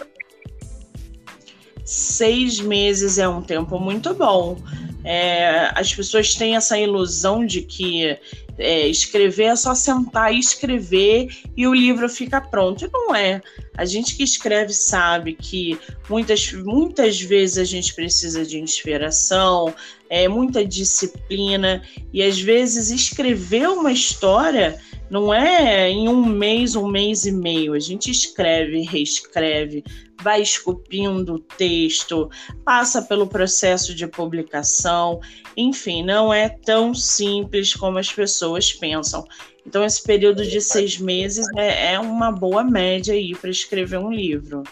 Seis 1.84 2.60
meses 2.60 3.18
é 3.18 3.28
um 3.28 3.42
tempo 3.42 3.80
muito 3.80 4.14
bom. 4.14 4.58
É, 5.06 5.72
as 5.76 5.94
pessoas 5.94 6.34
têm 6.34 6.56
essa 6.56 6.78
ilusão 6.80 7.46
de 7.46 7.62
que 7.62 8.18
é, 8.58 8.88
escrever 8.88 9.46
é 9.46 9.56
só 9.56 9.76
sentar 9.76 10.34
e 10.34 10.40
escrever 10.40 11.28
e 11.56 11.68
o 11.68 11.74
livro 11.74 12.10
fica 12.10 12.42
pronto. 12.42 12.86
E 12.86 12.90
não 12.92 13.14
é. 13.14 13.42
A 13.78 13.86
gente 13.86 14.16
que 14.16 14.24
escreve 14.24 14.74
sabe 14.74 15.34
que 15.34 15.78
muitas, 16.10 16.52
muitas 16.54 17.22
vezes 17.22 17.58
a 17.60 17.64
gente 17.64 17.94
precisa 17.94 18.46
de 18.46 18.60
inspiração, 18.60 19.74
é, 20.10 20.28
muita 20.28 20.66
disciplina, 20.66 21.84
e 22.14 22.24
às 22.24 22.40
vezes 22.40 22.90
escrever 22.90 23.70
uma 23.70 23.92
história 23.92 24.80
não 25.10 25.34
é 25.34 25.90
em 25.90 26.08
um 26.10 26.26
mês, 26.26 26.76
um 26.76 26.88
mês 26.88 27.26
e 27.26 27.32
meio. 27.32 27.74
A 27.74 27.80
gente 27.80 28.10
escreve, 28.10 28.82
reescreve, 28.82 29.84
vai 30.22 30.42
esculpindo 30.42 31.36
o 31.36 31.40
texto, 31.40 32.30
passa 32.64 33.02
pelo 33.02 33.28
processo 33.28 33.94
de 33.94 34.08
publicação, 34.08 35.20
enfim, 35.56 36.04
não 36.04 36.34
é 36.34 36.50
tão 36.50 36.94
simples 36.94 37.74
como 37.74 37.98
as 37.98 38.12
pessoas 38.12 38.74
pensam. 38.74 39.26
Então, 39.66 39.84
esse 39.84 40.02
período 40.04 40.46
de 40.46 40.62
seis 40.62 40.98
meses 40.98 41.48
é, 41.56 41.94
é 41.94 42.00
uma 42.00 42.32
boa 42.32 42.64
média 42.64 43.14
aí 43.14 43.36
para 43.36 43.50
escrever 43.50 43.98
um 43.98 44.12
livro. 44.12 44.64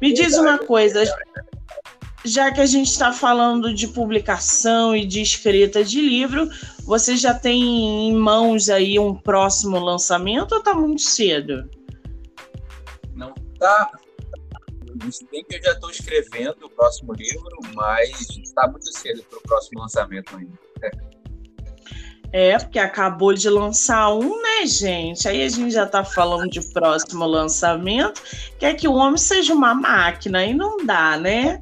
Me 0.00 0.12
diz 0.12 0.36
uma 0.36 0.58
coisa, 0.58 1.04
já 2.24 2.50
que 2.52 2.60
a 2.60 2.66
gente 2.66 2.88
está 2.88 3.12
falando 3.12 3.74
de 3.74 3.88
publicação 3.88 4.96
e 4.96 5.04
de 5.04 5.20
escrita 5.20 5.84
de 5.84 6.00
livro, 6.00 6.48
Você 6.84 7.16
já 7.16 7.32
tem 7.32 8.10
em 8.10 8.14
mãos 8.14 8.68
aí 8.68 8.98
um 8.98 9.14
próximo 9.14 9.78
lançamento 9.78 10.52
ou 10.52 10.58
está 10.58 10.74
muito 10.74 11.02
cedo? 11.02 11.68
Não 13.14 13.32
tá. 13.58 13.92
Se 15.10 15.26
bem 15.30 15.44
que 15.44 15.56
eu 15.56 15.62
já 15.62 15.72
estou 15.72 15.90
escrevendo 15.90 16.66
o 16.66 16.70
próximo 16.70 17.12
livro, 17.12 17.58
mas 17.74 18.10
está 18.30 18.68
muito 18.68 18.92
cedo 18.92 19.22
para 19.22 19.38
o 19.38 19.42
próximo 19.42 19.80
lançamento 19.80 20.36
ainda. 20.36 20.58
É, 22.32 22.58
porque 22.58 22.78
acabou 22.78 23.34
de 23.34 23.48
lançar 23.50 24.10
um, 24.14 24.40
né, 24.40 24.66
gente? 24.66 25.28
Aí 25.28 25.42
a 25.42 25.48
gente 25.50 25.70
já 25.70 25.86
tá 25.86 26.02
falando 26.02 26.48
de 26.48 26.62
próximo 26.72 27.26
lançamento. 27.26 28.22
Quer 28.58 28.74
que 28.74 28.88
o 28.88 28.94
homem 28.94 29.18
seja 29.18 29.52
uma 29.52 29.74
máquina 29.74 30.42
e 30.42 30.54
não 30.54 30.78
dá, 30.78 31.18
né? 31.18 31.60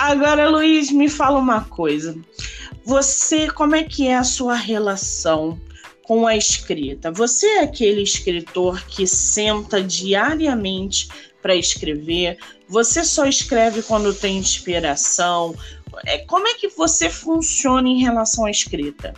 Agora, 0.00 0.48
Luiz, 0.48 0.90
me 0.90 1.10
fala 1.10 1.38
uma 1.38 1.62
coisa. 1.66 2.18
Você, 2.86 3.50
como 3.50 3.76
é 3.76 3.84
que 3.84 4.08
é 4.08 4.16
a 4.16 4.24
sua 4.24 4.54
relação 4.54 5.60
com 6.04 6.26
a 6.26 6.34
escrita? 6.34 7.10
Você 7.10 7.46
é 7.46 7.64
aquele 7.64 8.02
escritor 8.02 8.82
que 8.86 9.06
senta 9.06 9.82
diariamente 9.82 11.06
para 11.42 11.54
escrever? 11.54 12.38
Você 12.66 13.04
só 13.04 13.26
escreve 13.26 13.82
quando 13.82 14.14
tem 14.14 14.38
inspiração? 14.38 15.54
É, 16.06 16.16
como 16.20 16.48
é 16.48 16.54
que 16.54 16.68
você 16.68 17.10
funciona 17.10 17.86
em 17.86 18.00
relação 18.00 18.46
à 18.46 18.50
escrita? 18.50 19.12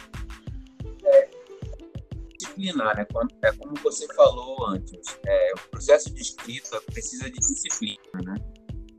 disciplinar, 2.39 2.97
né? 2.97 3.07
É 3.43 3.53
como 3.53 3.75
você 3.85 4.07
falou 4.15 4.67
antes, 4.67 5.17
é, 5.27 5.53
o 5.55 5.71
processo 5.71 6.13
de 6.13 6.23
escrita 6.23 6.81
precisa 6.93 7.31
de 7.31 7.39
disciplina, 7.39 7.99
né? 8.25 8.35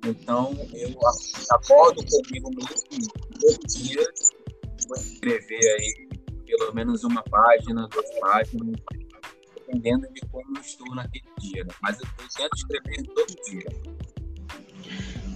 Então, 0.03 0.53
eu 0.74 1.00
acordo 1.51 2.03
comigo 2.05 2.50
mesmo 2.55 3.07
todos 3.39 3.57
os 3.57 3.74
dias, 3.74 4.31
vou 4.88 4.98
escrever 4.98 5.75
aí 5.79 6.13
pelo 6.45 6.74
menos 6.74 7.03
uma 7.03 7.24
página, 7.24 7.88
duas 7.88 8.19
páginas, 8.19 8.75
dependendo 9.55 10.07
de 10.13 10.22
como 10.27 10.57
eu 10.57 10.62
estou 10.62 10.95
naquele 10.95 11.25
dia. 11.39 11.63
Né? 11.63 11.74
Mas 11.81 12.00
eu, 12.00 12.07
eu 12.19 12.27
tento 12.36 12.55
escrever 12.55 13.03
todo 13.07 13.36
dia. 13.50 13.93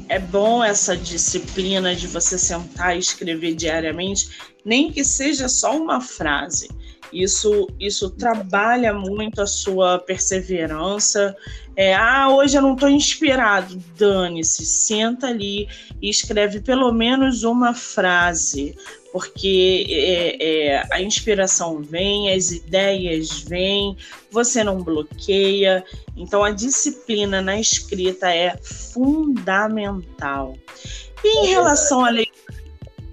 É 0.09 0.19
bom 0.19 0.63
essa 0.63 0.95
disciplina 0.95 1.95
de 1.95 2.07
você 2.07 2.37
sentar 2.37 2.95
e 2.95 2.99
escrever 2.99 3.55
diariamente, 3.55 4.53
nem 4.63 4.91
que 4.91 5.03
seja 5.03 5.49
só 5.49 5.75
uma 5.75 5.99
frase. 5.99 6.69
Isso, 7.11 7.67
isso 7.79 8.09
trabalha 8.09 8.93
muito 8.93 9.41
a 9.41 9.47
sua 9.47 9.99
perseverança. 9.99 11.35
É, 11.75 11.93
ah, 11.93 12.29
hoje 12.29 12.57
eu 12.57 12.61
não 12.61 12.73
estou 12.73 12.89
inspirado. 12.89 13.81
Dane-se, 13.95 14.65
senta 14.65 15.27
ali 15.27 15.67
e 16.01 16.09
escreve 16.09 16.59
pelo 16.59 16.91
menos 16.91 17.43
uma 17.43 17.73
frase, 17.73 18.75
porque 19.13 19.85
é, 19.89 20.75
é, 20.75 20.87
a 20.91 21.01
inspiração 21.01 21.81
vem, 21.81 22.33
as 22.33 22.51
ideias 22.51 23.41
vêm, 23.41 23.95
você 24.31 24.63
não 24.63 24.83
bloqueia. 24.83 25.83
Então, 26.15 26.43
a 26.43 26.51
disciplina 26.51 27.41
na 27.41 27.59
escrita 27.59 28.33
é 28.33 28.57
fundamental. 28.57 30.57
E 31.23 31.45
em 31.45 31.47
relação 31.47 32.05
à 32.05 32.09
leitura, 32.09 32.36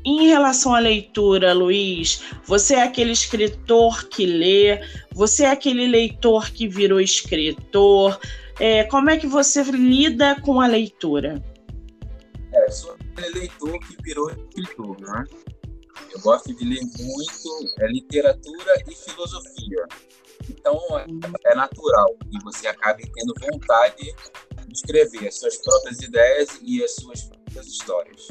em 0.05 0.27
relação 0.27 0.75
à 0.75 0.79
leitura, 0.79 1.55
Luiz, 1.55 2.23
você 2.45 2.75
é 2.75 2.83
aquele 2.83 3.13
escritor 3.13 4.07
que 4.09 4.27
lê, 4.27 4.81
você 5.13 5.45
é 5.45 5.51
aquele 5.51 5.87
leitor 5.87 6.51
que 6.51 6.69
virou 6.69 7.01
escritor. 7.01 8.21
É, 8.61 8.85
como 8.85 9.09
é 9.09 9.17
que 9.17 9.27
você 9.27 9.63
lida 9.63 10.39
com 10.43 10.61
a 10.61 10.67
leitura? 10.67 11.43
É, 12.53 12.71
sou 12.71 12.95
aquele 13.13 13.39
leitor 13.39 13.79
que 13.81 13.97
virou 14.03 14.31
escritor, 14.31 15.01
né? 15.01 15.25
Eu 16.13 16.21
gosto 16.21 16.55
de 16.55 16.65
ler 16.65 16.81
muito 16.81 17.75
é, 17.81 17.87
literatura 17.89 18.75
e 18.87 18.95
filosofia. 18.95 19.87
Então, 20.51 20.79
é, 20.99 21.07
é 21.47 21.55
natural 21.55 22.15
que 22.31 22.45
você 22.45 22.67
acabe 22.67 23.11
tendo 23.15 23.35
vontade 23.41 24.15
de 24.67 24.75
escrever 24.75 25.29
as 25.29 25.39
suas 25.39 25.57
próprias 25.57 26.01
ideias 26.01 26.59
e 26.63 26.85
as 26.85 26.95
suas 26.95 27.23
próprias 27.25 27.67
histórias. 27.67 28.29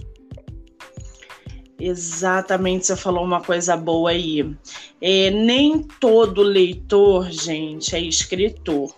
Exatamente, 1.85 2.87
você 2.87 2.95
falou 2.95 3.25
uma 3.25 3.41
coisa 3.41 3.75
boa 3.75 4.11
aí. 4.11 4.55
É, 5.01 5.29
nem 5.31 5.83
todo 5.99 6.41
leitor, 6.41 7.29
gente, 7.29 7.93
é 7.93 7.99
escritor, 7.99 8.95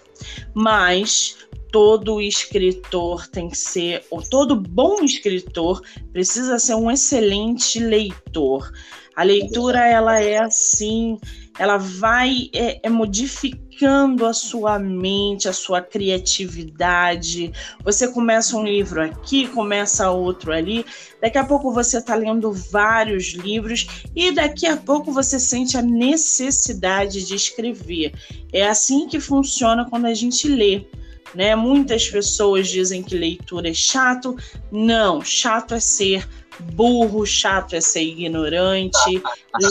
mas 0.54 1.36
todo 1.72 2.22
escritor 2.22 3.28
tem 3.28 3.50
que 3.50 3.58
ser, 3.58 4.06
ou 4.12 4.22
todo 4.22 4.56
bom 4.56 5.04
escritor 5.04 5.82
precisa 6.14 6.60
ser 6.60 6.76
um 6.76 6.92
excelente 6.92 7.80
leitor. 7.80 8.72
A 9.16 9.24
leitura, 9.24 9.88
ela 9.88 10.20
é 10.20 10.38
assim, 10.38 11.18
ela 11.58 11.78
vai 11.78 12.50
é, 12.54 12.80
é 12.84 12.90
modificando 12.90 14.26
a 14.26 14.34
sua 14.34 14.78
mente, 14.78 15.48
a 15.48 15.54
sua 15.54 15.82
criatividade. 15.82 17.52
Você 17.84 18.10
começa 18.10 18.58
um 18.58 18.66
livro 18.66 19.02
aqui, 19.02 19.48
começa 19.48 20.12
outro 20.12 20.52
ali, 20.52 20.86
daqui 21.22 21.38
a 21.38 21.46
pouco 21.46 21.74
você 21.74 21.98
está 21.98 22.16
lendo 22.16 22.52
vários 22.52 23.34
livros 23.34 23.88
e 24.16 24.32
daqui 24.32 24.68
a 24.68 24.76
pouco 24.76 25.12
você 25.12 25.40
sente 25.40 25.78
a 25.78 25.82
necessidade 25.82 27.26
de 27.26 27.36
escrever. 27.36 28.14
É 28.52 28.68
assim 28.68 29.08
que 29.08 29.20
funciona 29.20 29.90
quando 29.90 30.06
a 30.06 30.14
gente 30.14 30.48
lê. 30.48 30.86
Né? 31.34 31.54
Muitas 31.54 32.08
pessoas 32.08 32.68
dizem 32.70 33.04
que 33.04 33.18
leitura 33.18 33.70
é 33.70 33.74
chato. 33.74 34.38
Não, 34.72 35.22
chato 35.22 35.74
é 35.74 35.80
ser 35.82 36.26
burro, 36.60 37.26
chato 37.26 37.76
é 37.76 37.82
ser 37.82 38.04
ignorante. 38.04 39.22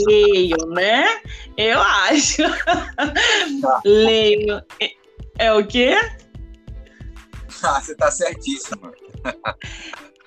Leio, 0.06 0.56
né? 0.68 1.20
Eu 1.56 1.80
acho. 1.80 2.42
Leio. 3.84 4.62
É, 5.38 5.52
o 5.52 5.66
quê? 5.66 5.96
Ah, 7.62 7.80
você 7.80 7.94
tá 7.94 8.10
certíssimo. 8.10 8.92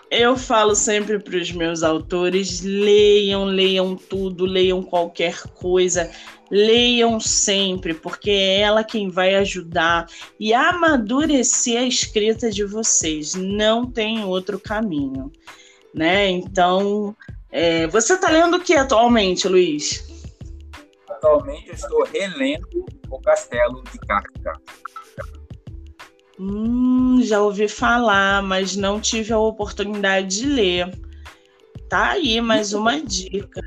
Eu 0.10 0.38
falo 0.38 0.74
sempre 0.74 1.20
para 1.20 1.38
os 1.38 1.52
meus 1.52 1.84
autores: 1.84 2.62
leiam, 2.62 3.46
leiam 3.46 3.96
tudo, 3.96 4.46
leiam 4.46 4.82
qualquer 4.82 5.42
coisa, 5.54 6.10
leiam 6.50 7.20
sempre, 7.20 7.94
porque 7.94 8.32
é 8.32 8.62
ela 8.62 8.84
quem 8.84 9.10
vai 9.10 9.36
ajudar 9.36 10.08
e 10.40 10.54
amadurecer 10.54 11.80
a 11.80 11.86
escrita 11.86 12.50
de 12.50 12.64
vocês. 12.64 13.36
Não 13.36 13.86
tem 13.86 14.24
outro 14.24 14.60
caminho 14.60 15.32
né? 15.98 16.30
Então, 16.30 17.16
é, 17.50 17.88
você 17.88 18.14
está 18.14 18.30
lendo 18.30 18.58
o 18.58 18.60
que 18.60 18.76
atualmente, 18.76 19.48
Luiz? 19.48 20.06
Atualmente 21.10 21.70
eu 21.70 21.74
estou 21.74 22.06
relendo 22.06 22.86
O 23.10 23.20
Castelo 23.20 23.84
de 23.92 23.98
Kafka. 24.00 24.54
Hum, 26.40 27.20
já 27.24 27.42
ouvi 27.42 27.68
falar, 27.68 28.44
mas 28.44 28.76
não 28.76 29.02
tive 29.02 29.34
a 29.34 29.40
oportunidade 29.40 30.42
de 30.42 30.46
ler. 30.46 31.00
Tá 31.90 32.12
aí 32.12 32.40
mais 32.40 32.74
uma 32.74 33.02
dica. 33.02 33.62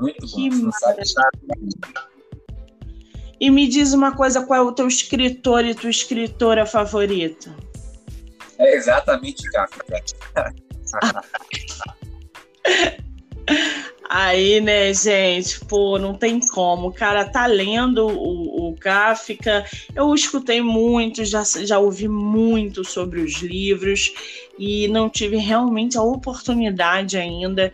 Muito 0.00 0.26
que 0.26 0.48
bom. 0.48 0.70
E 3.40 3.50
me 3.50 3.68
diz 3.68 3.92
uma 3.92 4.16
coisa, 4.16 4.46
qual 4.46 4.60
é 4.60 4.62
o 4.62 4.72
teu 4.72 4.88
escritor 4.88 5.64
e 5.64 5.74
tua 5.74 5.90
escritora 5.90 6.64
favorita? 6.64 7.54
É 8.58 8.74
exatamente 8.74 9.42
Kafka. 9.50 10.02
Aí, 14.10 14.58
né, 14.60 14.94
gente, 14.94 15.60
pô, 15.66 15.98
não 15.98 16.14
tem 16.14 16.40
como. 16.40 16.88
O 16.88 16.92
cara 16.92 17.26
tá 17.26 17.44
lendo 17.46 18.06
o, 18.06 18.70
o 18.70 18.74
Kafka. 18.76 19.66
Eu 19.94 20.14
escutei 20.14 20.62
muito, 20.62 21.24
já, 21.26 21.42
já 21.44 21.78
ouvi 21.78 22.08
muito 22.08 22.82
sobre 22.84 23.20
os 23.20 23.42
livros 23.42 24.10
e 24.58 24.88
não 24.88 25.10
tive 25.10 25.36
realmente 25.36 25.98
a 25.98 26.02
oportunidade 26.02 27.18
ainda 27.18 27.70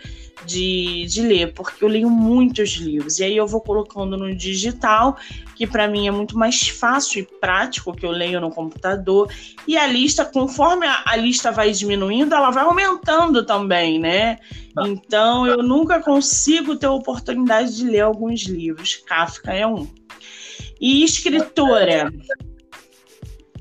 de, 0.47 1.07
de 1.07 1.23
ler, 1.23 1.53
porque 1.53 1.85
eu 1.85 1.89
leio 1.89 2.11
muitos 2.11 2.71
livros. 2.73 3.19
E 3.19 3.25
aí 3.25 3.37
eu 3.37 3.47
vou 3.47 3.61
colocando 3.61 4.17
no 4.17 4.35
digital, 4.35 5.17
que 5.55 5.67
para 5.67 5.89
mim 5.89 6.07
é 6.07 6.11
muito 6.11 6.37
mais 6.37 6.69
fácil 6.69 7.23
e 7.23 7.41
prático, 7.41 7.95
que 7.95 8.05
eu 8.05 8.11
leio 8.11 8.41
no 8.41 8.51
computador. 8.51 9.33
E 9.67 9.77
a 9.77 9.87
lista, 9.87 10.25
conforme 10.25 10.87
a, 10.87 11.03
a 11.07 11.17
lista 11.17 11.51
vai 11.51 11.71
diminuindo, 11.73 12.35
ela 12.35 12.51
vai 12.51 12.65
aumentando 12.65 13.45
também, 13.45 13.99
né? 13.99 14.39
Ah. 14.77 14.89
Então 14.89 15.47
eu 15.47 15.63
nunca 15.63 16.01
consigo 16.01 16.77
ter 16.77 16.87
a 16.87 16.93
oportunidade 16.93 17.77
de 17.77 17.85
ler 17.85 18.01
alguns 18.01 18.43
livros. 18.43 18.97
Kafka 18.97 19.53
é 19.53 19.67
um. 19.67 19.89
E 20.81 21.05
escritora. 21.05 22.13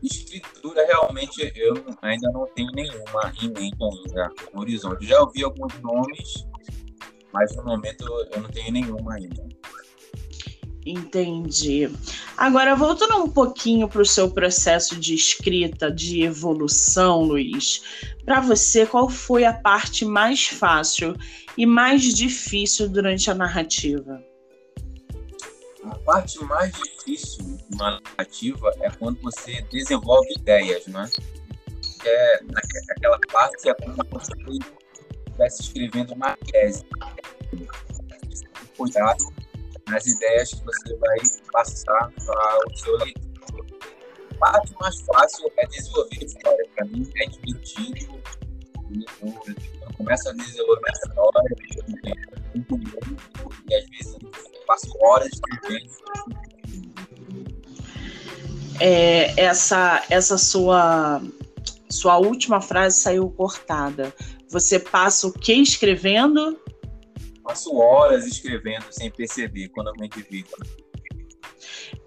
Escritura, 0.04 0.86
realmente, 0.86 1.54
eu 1.56 1.76
ainda 2.02 2.30
não 2.32 2.46
tenho 2.48 2.70
nenhuma 2.74 3.34
em 3.42 3.48
mente 3.48 3.78
ainda 3.82 4.30
no 4.54 4.60
horizonte. 4.60 5.06
Já 5.06 5.22
ouvi 5.22 5.42
alguns 5.44 5.80
nomes, 5.80 6.46
mas 7.34 7.56
no 7.56 7.64
momento 7.64 8.06
eu 8.32 8.42
não 8.42 8.50
tenho 8.50 8.72
nenhuma 8.72 9.16
ainda. 9.16 9.44
Entendi. 10.86 11.90
Agora, 12.38 12.76
voltando 12.76 13.24
um 13.24 13.30
pouquinho 13.30 13.88
para 13.88 14.02
o 14.02 14.06
seu 14.06 14.30
processo 14.30 15.00
de 15.00 15.16
escrita, 15.16 15.90
de 15.90 16.24
evolução, 16.24 17.22
Luiz, 17.22 17.82
para 18.26 18.42
você, 18.42 18.86
qual 18.86 19.10
foi 19.10 19.46
a 19.46 19.54
parte 19.54 20.04
mais 20.04 20.46
fácil 20.48 21.16
e 21.58 21.66
mais 21.66 22.02
difícil 22.14 22.90
durante 22.90 23.32
a 23.32 23.34
narrativa? 23.34 24.22
A 25.86 25.96
parte 26.00 26.44
mais 26.46 26.74
difícil 26.74 27.58
na 27.72 28.00
narrativa 28.02 28.72
é 28.82 28.90
quando 28.90 29.22
você 29.22 29.62
desenvolve 29.72 30.34
ideias, 30.34 30.86
né? 30.88 31.10
É 32.06 32.40
aquela 32.90 33.20
parte 33.32 33.70
é 33.70 33.74
se 33.74 34.10
você 34.12 34.34
estivesse 35.34 35.62
escrevendo 35.64 36.14
uma 36.14 36.38
tese. 36.52 36.86
Cuidado 38.78 39.34
nas 39.88 40.06
ideias 40.06 40.54
que 40.54 40.64
você 40.64 40.96
vai 40.96 41.18
passar 41.52 42.12
para 42.26 42.58
o 42.68 42.78
seu 42.78 42.98
leitor. 42.98 43.66
A 44.32 44.36
parte 44.36 44.74
mais 44.80 45.02
fácil 45.02 45.52
é 45.58 45.68
desenvolver 45.68 46.24
história. 46.24 46.70
Para 46.76 46.86
mim 46.86 47.10
é 47.16 47.26
divertido. 47.26 48.22
Eu 49.22 49.94
começo 49.98 50.30
a 50.30 50.34
desenvolver 50.34 50.90
a 50.90 50.92
história, 50.92 51.56
e 53.70 53.76
às 53.76 53.90
vezes 53.90 54.18
eu 54.22 54.66
passo 54.68 54.88
horas 55.02 55.30
escrevendo. 55.34 55.90
É, 58.80 59.40
essa, 59.40 60.04
essa 60.10 60.38
sua, 60.38 61.22
sua 61.90 62.18
última 62.18 62.60
frase 62.60 63.00
saiu 63.00 63.30
cortada. 63.32 64.14
Você 64.54 64.78
passa 64.78 65.26
o 65.26 65.34
que 65.34 65.52
escrevendo? 65.52 66.60
passo 67.44 67.76
horas 67.76 68.26
escrevendo 68.26 68.86
sem 68.92 69.10
perceber 69.12 69.68
quando 69.70 69.88
eu 69.88 69.94
me 69.96 70.08
divido. 70.08 70.50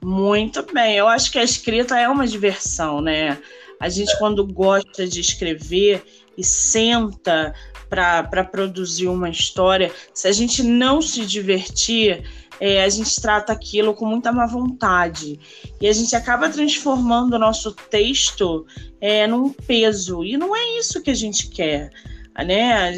Muito 0.03 0.63
bem, 0.73 0.97
eu 0.97 1.09
acho 1.09 1.31
que 1.31 1.39
a 1.39 1.43
escrita 1.43 1.99
é 1.99 2.09
uma 2.09 2.27
diversão, 2.27 3.01
né? 3.01 3.37
A 3.81 3.89
gente, 3.89 4.13
é. 4.13 4.19
quando 4.19 4.47
gosta 4.47 5.07
de 5.07 5.21
escrever 5.21 6.05
e 6.39 6.45
senta 6.45 7.53
para 7.91 8.45
produzir 8.45 9.09
uma 9.09 9.29
história, 9.29 9.93
se 10.15 10.29
a 10.29 10.33
gente 10.33 10.63
não 10.63 11.03
se 11.03 11.27
divertir, 11.27 12.25
é, 12.61 12.85
a 12.85 12.89
gente 12.89 13.21
trata 13.21 13.53
aquilo 13.53 13.93
com 13.93 14.07
muita 14.07 14.33
má 14.33 14.47
vontade. 14.47 15.39
E 15.81 15.89
a 15.89 15.93
gente 15.93 16.15
acaba 16.15 16.49
transformando 16.49 17.35
o 17.35 17.39
nosso 17.39 17.73
texto 17.73 18.65
é, 19.01 19.27
num 19.27 19.53
peso. 19.53 20.25
E 20.25 20.37
não 20.37 20.55
é 20.55 20.79
isso 20.79 21.03
que 21.03 21.11
a 21.11 21.15
gente 21.15 21.49
quer 21.49 21.91
né? 22.45 22.93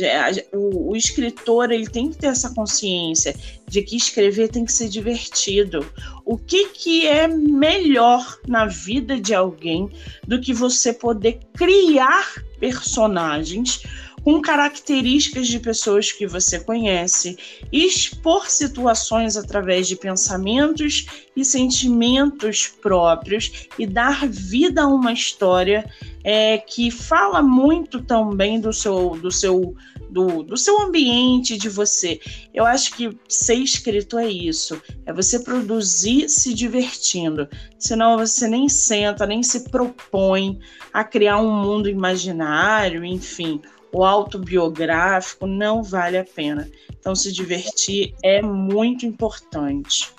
O, 0.53 0.91
o, 0.91 0.97
escritor 0.97 1.71
ele 1.71 1.87
tem 1.87 2.11
que 2.11 2.19
ter 2.19 2.27
essa 2.29 2.53
consciência 2.55 3.35
de 3.69 3.83
que 3.83 3.97
escrever 3.97 4.49
tem 4.49 4.65
que 4.65 4.73
ser 4.73 4.89
divertido. 4.89 5.87
O 6.25 6.37
que, 6.37 6.69
que 6.69 7.07
é 7.07 7.29
melhor 7.29 8.39
na 8.47 8.67
vida 8.67 9.21
de 9.21 9.35
alguém 9.35 9.89
do 10.27 10.41
que 10.41 10.53
você 10.53 10.93
poder 10.93 11.39
criar 11.57 12.43
personagens 12.59 13.83
com 14.29 14.43
características 14.43 15.49
de 15.49 15.59
pessoas 15.59 16.13
que 16.13 16.27
você 16.27 16.61
conhece, 16.61 17.39
expor 17.73 18.51
situações 18.51 19.39
através 19.39 19.89
de 19.89 19.97
pensamentos 19.97 21.07
e 21.35 21.43
sentimentos 21.43 22.67
próprios 22.67 23.69
e 23.79 23.87
dar 23.87 24.29
vida 24.29 24.83
a 24.83 24.87
uma 24.87 25.15
história 25.15 25.91
é, 26.23 26.59
que 26.59 26.91
fala 26.91 27.41
muito 27.41 28.03
também 28.03 28.61
do 28.61 28.71
seu, 28.71 29.17
do 29.17 29.31
seu 29.31 29.75
do, 30.11 30.43
do 30.43 30.57
seu 30.59 30.81
ambiente, 30.83 31.57
de 31.57 31.69
você. 31.69 32.21
Eu 32.53 32.67
acho 32.67 32.95
que 32.97 33.17
ser 33.29 33.55
escrito 33.55 34.19
é 34.19 34.29
isso, 34.29 34.81
é 35.07 35.13
você 35.13 35.39
produzir 35.39 36.29
se 36.29 36.53
divertindo. 36.53 37.49
Senão 37.79 38.19
você 38.19 38.47
nem 38.47 38.69
senta, 38.69 39.27
nem 39.27 39.43
se 39.43 39.71
propõe 39.71 40.59
a 40.93 41.03
criar 41.03 41.39
um 41.39 41.51
mundo 41.51 41.89
imaginário, 41.89 43.05
enfim, 43.05 43.61
o 43.93 44.05
autobiográfico 44.05 45.47
não 45.47 45.83
vale 45.83 46.19
a 46.19 46.25
pena. 46.25 46.71
Então, 46.99 47.15
se 47.15 47.33
divertir 47.33 48.15
é 48.23 48.43
muito 48.43 49.07
importante. 49.07 50.13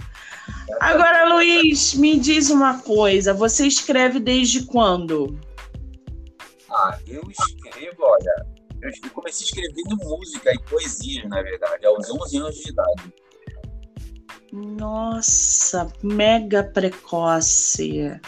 Agora, 0.80 1.34
Luiz, 1.34 1.94
me 1.94 2.20
diz 2.20 2.50
uma 2.50 2.80
coisa: 2.82 3.34
você 3.34 3.68
escreve 3.68 4.20
desde 4.20 4.66
quando? 4.66 5.40
Ah, 6.72 6.98
eu 7.08 7.24
escrevo, 7.30 8.04
olha, 8.04 8.46
eu 8.82 9.10
comecei 9.12 9.46
escrevendo 9.46 9.98
música 9.98 10.54
e 10.54 10.60
poesia, 10.70 11.28
na 11.28 11.42
verdade, 11.42 11.86
aos 11.86 12.10
11 12.10 12.38
anos 12.38 12.56
de 12.56 12.70
idade. 12.70 13.14
Nossa, 14.52 15.92
mega 16.02 16.64
precoce. 16.64 18.20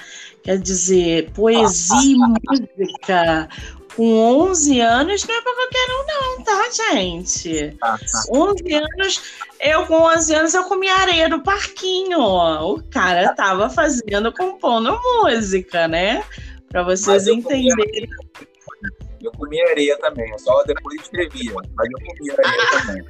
Quer 0.43 0.59
dizer, 0.59 1.31
poesia 1.31 1.95
e 1.97 2.15
música 2.79 3.47
com 3.95 4.47
11 4.49 4.79
anos 4.79 5.25
não 5.25 5.35
é 5.35 5.41
para 5.41 5.55
qualquer 5.55 5.87
um, 5.89 6.05
não, 6.07 6.43
tá, 6.43 6.69
gente? 6.71 7.77
Ah, 7.81 7.97
tá. 7.97 8.23
11 8.33 8.73
anos, 8.73 9.21
eu 9.59 9.85
com 9.85 9.95
11 9.95 10.35
anos 10.35 10.53
eu 10.53 10.63
comia 10.63 10.93
areia 10.95 11.29
do 11.29 11.41
parquinho. 11.41 12.19
O 12.19 12.83
cara 12.89 13.33
tava 13.33 13.69
fazendo, 13.69 14.33
compondo 14.33 14.99
música, 15.03 15.87
né? 15.87 16.23
Para 16.69 16.83
vocês 16.83 17.27
eu 17.27 17.35
entenderem. 17.35 18.09
Comia, 18.09 18.89
eu 19.21 19.31
comia 19.31 19.69
areia 19.69 19.97
também, 19.99 20.37
só 20.39 20.63
depois 20.63 21.01
escrevia, 21.01 21.51
mas 21.53 21.89
eu 21.91 21.99
comia 22.07 22.35
areia 22.37 22.71
também. 22.85 23.05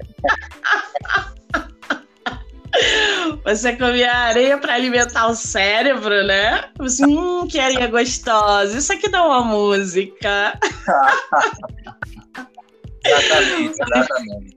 Você 3.44 3.76
comia 3.76 4.12
areia 4.12 4.58
para 4.58 4.76
alimentar 4.76 5.28
o 5.28 5.36
cérebro, 5.36 6.26
né? 6.26 6.70
Assim, 6.80 7.06
hum, 7.06 7.46
que 7.48 7.60
areia 7.60 7.88
gostosa. 7.88 8.78
Isso 8.78 8.94
aqui 8.94 9.10
dá 9.10 9.26
uma 9.26 9.44
música. 9.44 10.58
exatamente, 13.06 13.82
exatamente. 13.82 14.56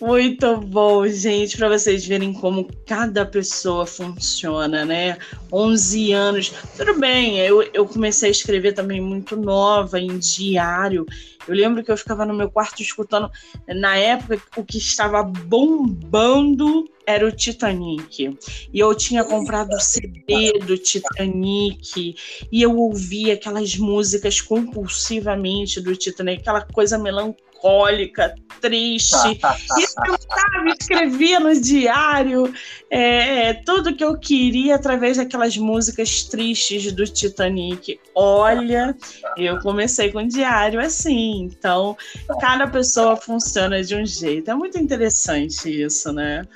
Muito 0.00 0.56
bom, 0.56 1.06
gente, 1.06 1.58
para 1.58 1.68
vocês 1.68 2.06
verem 2.06 2.32
como 2.32 2.66
cada 2.86 3.26
pessoa 3.26 3.84
funciona, 3.84 4.82
né? 4.82 5.18
11 5.52 6.12
anos. 6.12 6.54
Tudo 6.74 6.98
bem, 6.98 7.38
eu, 7.38 7.62
eu 7.74 7.84
comecei 7.84 8.30
a 8.30 8.32
escrever 8.32 8.72
também 8.72 8.98
muito 8.98 9.36
nova, 9.36 10.00
em 10.00 10.18
diário. 10.18 11.04
Eu 11.48 11.54
lembro 11.54 11.82
que 11.82 11.90
eu 11.90 11.96
ficava 11.96 12.24
no 12.24 12.34
meu 12.34 12.50
quarto 12.50 12.82
escutando. 12.82 13.30
Na 13.68 13.96
época, 13.96 14.40
o 14.56 14.64
que 14.64 14.78
estava 14.78 15.22
bombando 15.22 16.88
era 17.06 17.26
o 17.26 17.32
Titanic. 17.32 18.38
E 18.72 18.78
eu 18.78 18.94
tinha 18.94 19.24
comprado 19.24 19.74
o 19.74 19.80
CD 19.80 20.58
do 20.60 20.76
Titanic. 20.78 22.14
E 22.52 22.62
eu 22.62 22.76
ouvia 22.76 23.34
aquelas 23.34 23.76
músicas 23.76 24.40
compulsivamente 24.40 25.80
do 25.80 25.96
Titanic, 25.96 26.40
aquela 26.40 26.62
coisa 26.62 26.98
melancólica 26.98 27.49
melancólica, 27.60 28.34
triste. 28.60 29.38
e 29.78 29.82
eu 29.82 30.16
sabe, 30.18 30.74
escrevia 30.78 31.40
no 31.40 31.58
diário 31.60 32.52
é, 32.90 33.54
tudo 33.54 33.94
que 33.94 34.04
eu 34.04 34.18
queria 34.18 34.76
através 34.76 35.16
daquelas 35.16 35.56
músicas 35.56 36.24
tristes 36.24 36.92
do 36.92 37.04
Titanic. 37.04 38.00
Olha, 38.14 38.96
eu 39.36 39.58
comecei 39.60 40.10
com 40.10 40.26
diário 40.26 40.80
assim. 40.80 41.42
Então, 41.42 41.96
cada 42.40 42.66
pessoa 42.66 43.16
funciona 43.16 43.82
de 43.82 43.94
um 43.94 44.04
jeito. 44.04 44.50
É 44.50 44.54
muito 44.54 44.78
interessante 44.78 45.82
isso, 45.82 46.12
né? 46.12 46.46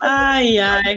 Ai, 0.00 0.58
ai. 0.58 0.96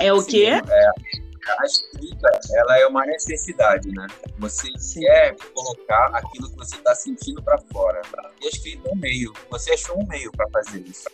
É 0.00 0.12
o 0.12 0.20
Sim, 0.20 0.30
quê? 0.30 0.46
É 0.46 1.31
a 1.46 1.64
escrita 1.64 2.28
ela 2.52 2.78
é 2.78 2.86
uma 2.86 3.04
necessidade, 3.04 3.90
né? 3.90 4.06
Você 4.38 4.68
Sim. 4.78 5.00
quer 5.00 5.36
colocar 5.54 6.10
aquilo 6.14 6.50
que 6.50 6.56
você 6.56 6.76
está 6.76 6.94
sentindo 6.94 7.42
para 7.42 7.58
fora. 7.72 8.00
E 8.40 8.46
a 8.46 8.48
escrita 8.48 8.88
é 8.88 8.92
um 8.92 8.96
meio. 8.96 9.32
Você 9.50 9.72
achou 9.72 9.98
um 10.00 10.06
meio 10.06 10.30
para 10.32 10.48
fazer 10.50 10.80
isso. 10.80 11.08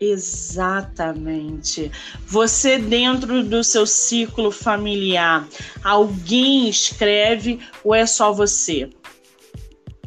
Exatamente. 0.00 1.90
Você, 2.26 2.78
dentro 2.78 3.42
do 3.42 3.64
seu 3.64 3.86
ciclo 3.86 4.50
familiar, 4.50 5.48
alguém 5.82 6.68
escreve 6.68 7.60
ou 7.82 7.94
é 7.94 8.06
só 8.06 8.32
você? 8.32 8.88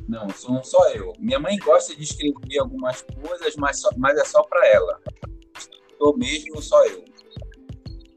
Não, 0.08 0.30
sou 0.30 0.64
só 0.64 0.90
eu. 0.90 1.14
Minha 1.20 1.40
mãe 1.40 1.58
gosta 1.58 1.96
de 1.96 2.04
escrever 2.04 2.60
algumas 2.60 3.02
coisas, 3.02 3.56
mas, 3.56 3.80
só, 3.80 3.90
mas 3.98 4.18
é 4.18 4.26
só 4.26 4.44
para 4.44 4.68
ela. 4.68 5.00
Estou 5.90 6.18
mesmo 6.18 6.62
só 6.62 6.86
eu. 6.86 7.06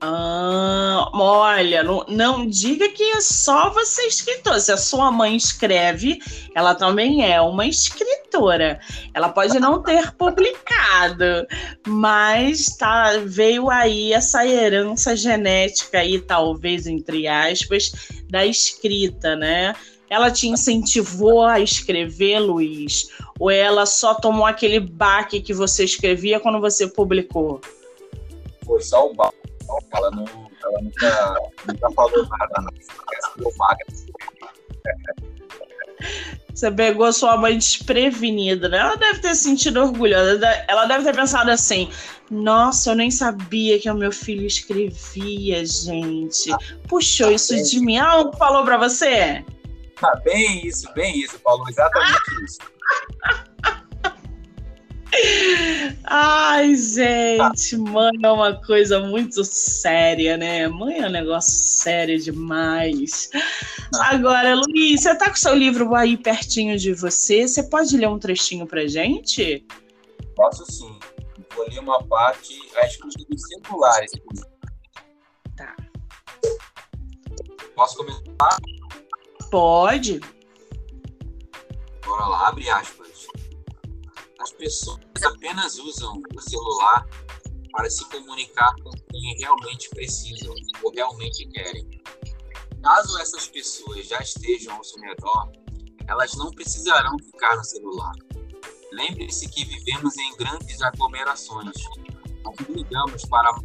Ah, 0.07 1.09
olha, 1.15 1.83
não, 1.83 2.05
não, 2.07 2.47
diga 2.47 2.91
que 2.91 3.03
é 3.03 3.23
só 3.23 3.71
você 3.71 4.03
escritor. 4.03 4.61
Se 4.61 4.71
a 4.71 4.77
sua 4.77 5.11
mãe 5.11 5.35
escreve, 5.35 6.21
ela 6.55 6.75
também 6.75 7.25
é 7.25 7.41
uma 7.41 7.67
escritora. 7.67 8.79
Ela 9.15 9.31
pode 9.31 9.59
não 9.59 9.83
ter 9.83 10.13
publicado, 10.19 11.47
mas 11.87 12.77
tá, 12.77 13.13
veio 13.25 13.71
aí 13.71 14.13
essa 14.13 14.47
herança 14.47 15.17
genética 15.17 16.01
aí, 16.01 16.21
talvez, 16.21 16.87
entre 16.87 17.27
aspas, 17.27 17.93
da 18.29 18.45
escrita, 18.45 19.35
né? 19.35 19.75
Ela 20.11 20.31
te 20.31 20.47
incentivou 20.49 21.45
a 21.45 21.61
escrever, 21.61 22.41
Luiz? 22.41 23.09
Ou 23.41 23.51
ela 23.51 23.87
só 23.87 24.13
tomou 24.13 24.45
aquele 24.45 24.79
baque 24.81 25.41
que 25.41 25.55
você 25.55 25.83
escrevia 25.83 26.39
quando 26.39 26.61
você 26.61 26.87
publicou? 26.87 27.59
foi 28.65 28.83
só 28.83 29.09
o 29.09 29.15
Bal. 29.15 29.33
Ela, 29.93 30.11
não, 30.11 30.25
ela 30.63 30.83
nunca, 30.83 31.35
nunca 31.67 31.91
falou 31.93 32.27
nada, 32.29 32.55
não. 32.63 32.75
Você 36.55 36.71
pegou 36.71 37.13
sua 37.13 37.37
mãe 37.37 37.59
desprevenida, 37.59 38.69
né? 38.69 38.79
Ela 38.79 38.97
deve 38.97 39.21
ter 39.21 39.35
sentido 39.35 39.81
orgulho. 39.81 40.15
Ela 40.15 40.87
deve 40.87 41.05
ter 41.05 41.15
pensado 41.15 41.51
assim: 41.51 41.91
nossa, 42.31 42.91
eu 42.91 42.95
nem 42.95 43.11
sabia 43.11 43.79
que 43.79 43.91
o 43.91 43.95
meu 43.95 44.13
filho 44.13 44.47
escrevia, 44.47 45.65
gente. 45.65 46.51
Puxou 46.89 47.31
isso 47.33 47.61
de 47.63 47.81
mim. 47.81 47.99
Ah, 47.99 48.31
falou 48.39 48.65
pra 48.65 48.77
você? 48.77 49.45
Ah, 50.03 50.17
bem 50.25 50.67
isso, 50.67 50.93
bem 50.95 51.19
isso. 51.21 51.39
Falou 51.39 51.69
exatamente 51.69 52.45
isso. 52.45 52.59
Ai, 56.05 56.75
gente, 56.75 57.77
mãe 57.77 58.13
é 58.23 58.31
uma 58.31 58.55
coisa 58.65 59.01
muito 59.01 59.45
séria, 59.45 60.37
né? 60.37 60.69
Mãe 60.69 60.99
é 60.99 61.07
um 61.07 61.11
negócio 61.11 61.53
sério 61.53 62.19
demais. 62.21 63.31
Agora, 64.01 64.55
Luiz, 64.55 65.03
você 65.03 65.15
tá 65.17 65.31
com 65.31 65.37
seu 65.37 65.55
livro 65.55 65.95
aí 65.95 66.17
pertinho 66.17 66.79
de 66.79 66.93
você? 66.93 67.47
Você 67.47 67.63
pode 67.63 67.97
ler 67.97 68.09
um 68.09 68.19
trechinho 68.19 68.67
pra 68.67 68.87
gente? 68.87 69.67
Posso 70.37 70.65
sim. 70.71 70.99
Vou 71.55 71.69
ler 71.69 71.79
uma 71.79 72.03
parte 72.05 72.59
a 72.77 72.83
respeito 72.83 73.25
dos 73.29 73.43
celulares. 73.43 74.13
Tá. 75.57 75.77
Posso 77.75 77.97
começar? 77.97 78.59
Pode. 79.51 80.21
Bora 82.05 82.27
lá, 82.27 82.49
abre 82.49 82.69
aspas. 82.69 83.04
As 84.45 84.53
pessoas 84.53 85.01
apenas 85.25 85.79
usam 85.79 86.21
o 86.37 86.41
celular 86.43 87.09
para 87.73 87.89
se 87.89 88.05
comunicar 88.11 88.75
com 88.83 88.91
quem 88.91 89.39
realmente 89.39 89.89
precisam 89.89 90.55
ou 90.83 90.93
realmente 90.93 91.49
querem. 91.49 91.89
Caso 92.83 93.19
essas 93.21 93.49
pessoas 93.49 94.07
já 94.07 94.19
estejam 94.19 94.77
ao 94.77 94.85
seu 94.85 95.01
redor, 95.01 95.51
elas 96.07 96.35
não 96.35 96.51
precisarão 96.51 97.17
ficar 97.21 97.57
no 97.57 97.65
celular. 97.65 98.13
Lembre-se 98.93 99.49
que 99.49 99.65
vivemos 99.65 100.15
em 100.19 100.37
grandes 100.37 100.83
aglomerações. 100.83 101.77
Nós 102.45 102.69
ligamos 102.69 103.25
para. 103.25 103.51
O 103.51 103.63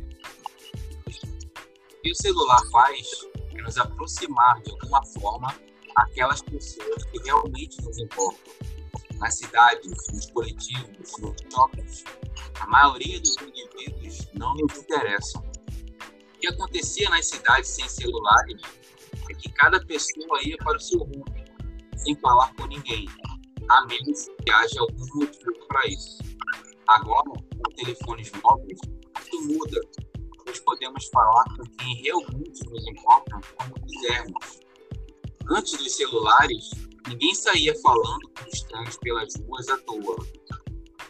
que 2.02 2.12
o 2.12 2.16
celular 2.16 2.62
faz 2.72 3.06
é 3.54 3.62
nos 3.62 3.78
aproximar 3.78 4.62
de 4.62 4.72
alguma 4.72 5.06
forma 5.08 5.54
aquelas 5.98 6.42
pessoas 6.42 7.04
que 7.04 7.22
realmente 7.22 7.82
nos 7.82 8.00
importam 8.00 8.79
nas 9.20 9.38
cidades, 9.38 9.92
nos 10.14 10.30
coletivos, 10.32 11.12
nos 11.20 11.36
shoppings, 11.54 12.04
a 12.60 12.66
maioria 12.68 13.20
dos 13.20 13.36
indivíduos 13.38 14.28
não 14.34 14.54
nos 14.56 14.78
interessam. 14.78 15.44
O 15.44 16.40
que 16.40 16.48
acontecia 16.48 17.10
nas 17.10 17.28
cidades 17.28 17.70
sem 17.70 17.88
celulares 17.88 18.62
é 19.30 19.34
que 19.34 19.50
cada 19.52 19.86
pessoa 19.86 20.42
ia 20.44 20.58
para 20.58 20.78
o 20.78 20.80
seu 20.80 21.00
rumo, 21.00 21.26
sem 21.98 22.16
falar 22.16 22.54
com 22.56 22.66
ninguém, 22.68 23.08
a 23.70 23.86
menos 23.86 24.28
que 24.44 24.52
haja 24.52 24.80
algum 24.80 25.06
motivo 25.16 25.68
para 25.68 25.88
isso. 25.88 26.18
Agora, 26.88 27.30
com 27.30 27.76
telefones 27.76 28.32
móveis, 28.44 28.80
isso 29.22 29.42
muda, 29.44 29.82
pois 30.44 30.60
podemos 30.62 31.08
falar 31.14 31.44
com 31.56 31.64
quem 31.78 32.02
realmente 32.04 32.66
nos 32.70 32.88
importa 32.88 33.40
como 33.58 33.74
quisermos. 33.86 34.60
Antes 35.52 35.78
dos 35.78 35.96
celulares, 35.96 36.72
Ninguém 37.08 37.34
saía 37.34 37.74
falando 37.82 38.30
com 38.30 38.50
estranhos 38.54 38.98
pelas 38.98 39.34
ruas 39.36 39.68
à 39.70 39.78
toa. 39.78 40.18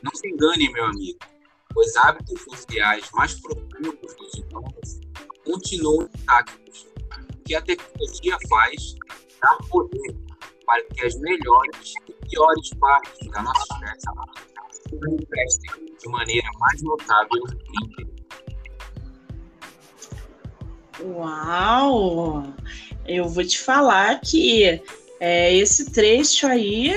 Não 0.02 0.12
se 0.14 0.28
engane, 0.28 0.72
meu 0.72 0.86
amigo. 0.86 1.20
Os 1.76 1.96
hábitos 1.98 2.42
sociais 2.44 3.10
mais 3.14 3.40
profundos 3.40 4.16
dos 4.16 4.34
humanos 4.36 5.00
continuam 5.46 6.04
intactos. 6.04 6.88
O 7.34 7.44
que 7.44 7.56
a 7.56 7.62
tecnologia 7.62 8.38
faz 8.50 8.96
é 8.96 9.40
dar 9.42 9.58
poder 9.70 10.16
para 10.66 10.84
que 10.86 11.06
as 11.06 11.16
melhores 11.20 11.94
e 12.08 12.14
piores 12.28 12.70
partes 12.80 13.28
da 13.32 13.42
nossa 13.42 13.64
espécie 13.74 14.08
se 14.72 14.96
manifestem 14.96 15.86
de 16.00 16.10
maneira 16.10 16.48
mais 16.60 16.82
notável 16.84 17.44
e 17.98 18.20
Uau! 21.02 22.44
Eu 23.08 23.30
vou 23.30 23.44
te 23.44 23.58
falar 23.58 24.20
que 24.20 24.82
é, 25.20 25.54
esse 25.56 25.92
trecho 25.92 26.48
aí 26.48 26.96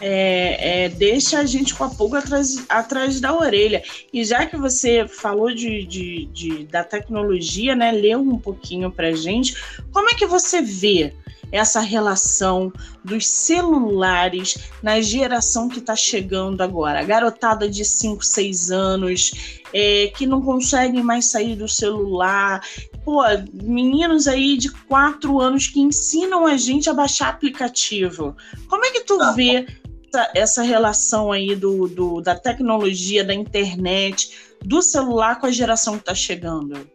é, 0.00 0.84
é, 0.84 0.88
deixa 0.88 1.38
a 1.38 1.46
gente 1.46 1.74
com 1.74 1.84
a 1.84 1.90
pulga 1.90 2.18
atrás, 2.18 2.64
atrás 2.68 3.20
da 3.20 3.32
orelha. 3.32 3.82
E 4.12 4.24
já 4.24 4.44
que 4.44 4.56
você 4.56 5.06
falou 5.06 5.54
de, 5.54 5.86
de, 5.86 6.26
de 6.26 6.64
da 6.64 6.82
tecnologia, 6.82 7.76
né, 7.76 7.92
leu 7.92 8.20
um 8.20 8.38
pouquinho 8.38 8.90
para 8.90 9.12
gente, 9.12 9.56
como 9.92 10.10
é 10.10 10.14
que 10.14 10.26
você 10.26 10.60
vê 10.60 11.14
essa 11.52 11.80
relação 11.80 12.72
dos 13.04 13.26
celulares 13.26 14.56
na 14.82 15.00
geração 15.02 15.68
que 15.68 15.78
está 15.78 15.94
chegando 15.94 16.62
agora. 16.62 17.00
A 17.00 17.04
garotada 17.04 17.68
de 17.68 17.84
5, 17.84 18.24
6 18.24 18.70
anos 18.70 19.61
é, 19.72 20.08
que 20.08 20.26
não 20.26 20.42
conseguem 20.42 21.02
mais 21.02 21.26
sair 21.26 21.56
do 21.56 21.68
celular. 21.68 22.60
Pô, 23.04 23.22
meninos 23.52 24.28
aí 24.28 24.56
de 24.56 24.70
4 24.70 25.40
anos 25.40 25.66
que 25.66 25.80
ensinam 25.80 26.46
a 26.46 26.56
gente 26.56 26.88
a 26.90 26.94
baixar 26.94 27.28
aplicativo. 27.28 28.36
Como 28.68 28.84
é 28.84 28.90
que 28.90 29.00
tu 29.00 29.18
tá. 29.18 29.32
vê 29.32 29.66
essa, 30.08 30.32
essa 30.34 30.62
relação 30.62 31.32
aí 31.32 31.54
do, 31.54 31.88
do, 31.88 32.20
da 32.20 32.34
tecnologia, 32.34 33.24
da 33.24 33.34
internet, 33.34 34.54
do 34.64 34.82
celular 34.82 35.40
com 35.40 35.46
a 35.46 35.50
geração 35.50 35.94
que 35.94 36.00
está 36.00 36.14
chegando? 36.14 36.88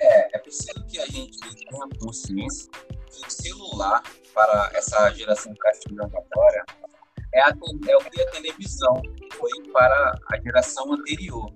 É, 0.00 0.36
é 0.36 0.38
preciso 0.38 0.84
que 0.86 0.98
a 0.98 1.06
gente 1.06 1.38
tenha 1.38 1.88
consciência 1.98 2.70
que 3.10 3.26
o 3.26 3.30
celular 3.30 4.02
para 4.34 4.70
essa 4.74 5.10
geração 5.12 5.54
que 5.54 5.68
está 5.68 5.88
chegando 5.88 6.14
agora 6.14 6.64
é, 7.36 7.90
é 7.90 7.96
o 7.96 8.10
que 8.10 8.22
a 8.22 8.30
televisão 8.30 9.02
foi 9.34 9.50
para 9.72 10.18
a 10.32 10.40
geração 10.40 10.92
anterior, 10.92 11.52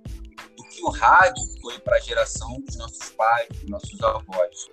o 0.59 0.63
que 0.65 0.83
o 0.83 0.91
rádio 0.91 1.43
foi 1.63 1.79
para 1.79 1.97
a 1.97 2.01
geração 2.01 2.61
dos 2.61 2.77
nossos 2.77 3.11
pais, 3.11 3.49
dos 3.49 3.71
nossos 3.71 4.01
avós. 4.03 4.67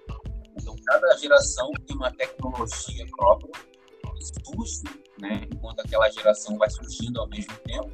Então, 0.59 0.75
cada 0.85 1.15
geração 1.17 1.71
tem 1.85 1.95
uma 1.95 2.11
tecnologia 2.11 3.05
própria, 3.15 3.51
surge, 4.45 4.83
né, 5.19 5.47
enquanto 5.51 5.79
aquela 5.79 6.09
geração 6.09 6.57
vai 6.57 6.69
surgindo 6.69 7.21
ao 7.21 7.29
mesmo 7.29 7.55
tempo. 7.65 7.91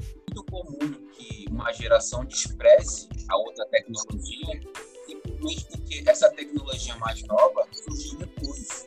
É 0.00 0.14
muito 0.14 0.44
comum 0.50 0.92
que 1.12 1.44
uma 1.50 1.72
geração 1.72 2.24
despreze 2.24 3.08
a 3.28 3.36
outra 3.36 3.66
tecnologia 3.66 4.60
simplesmente 5.06 5.66
porque 5.68 6.02
essa 6.06 6.30
tecnologia 6.30 6.96
mais 6.96 7.22
nova 7.24 7.66
surgiu 7.72 8.18
depois. 8.18 8.84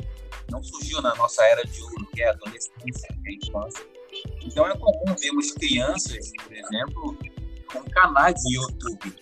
Não 0.51 0.63
surgiu 0.63 1.01
na 1.01 1.15
nossa 1.15 1.43
era 1.43 1.63
de 1.63 1.81
ouro, 1.81 2.07
que 2.13 2.21
é 2.21 2.29
a 2.29 2.31
adolescência, 2.31 3.07
que 3.23 3.29
é 3.29 3.31
a 3.31 3.35
infância. 3.35 3.85
Então 4.43 4.67
é 4.67 4.75
comum 4.77 5.15
vermos 5.19 5.51
crianças, 5.51 6.31
por 6.43 6.53
exemplo, 6.53 7.17
com 7.71 7.83
canais 7.91 8.35
de 8.41 8.55
YouTube, 8.55 9.15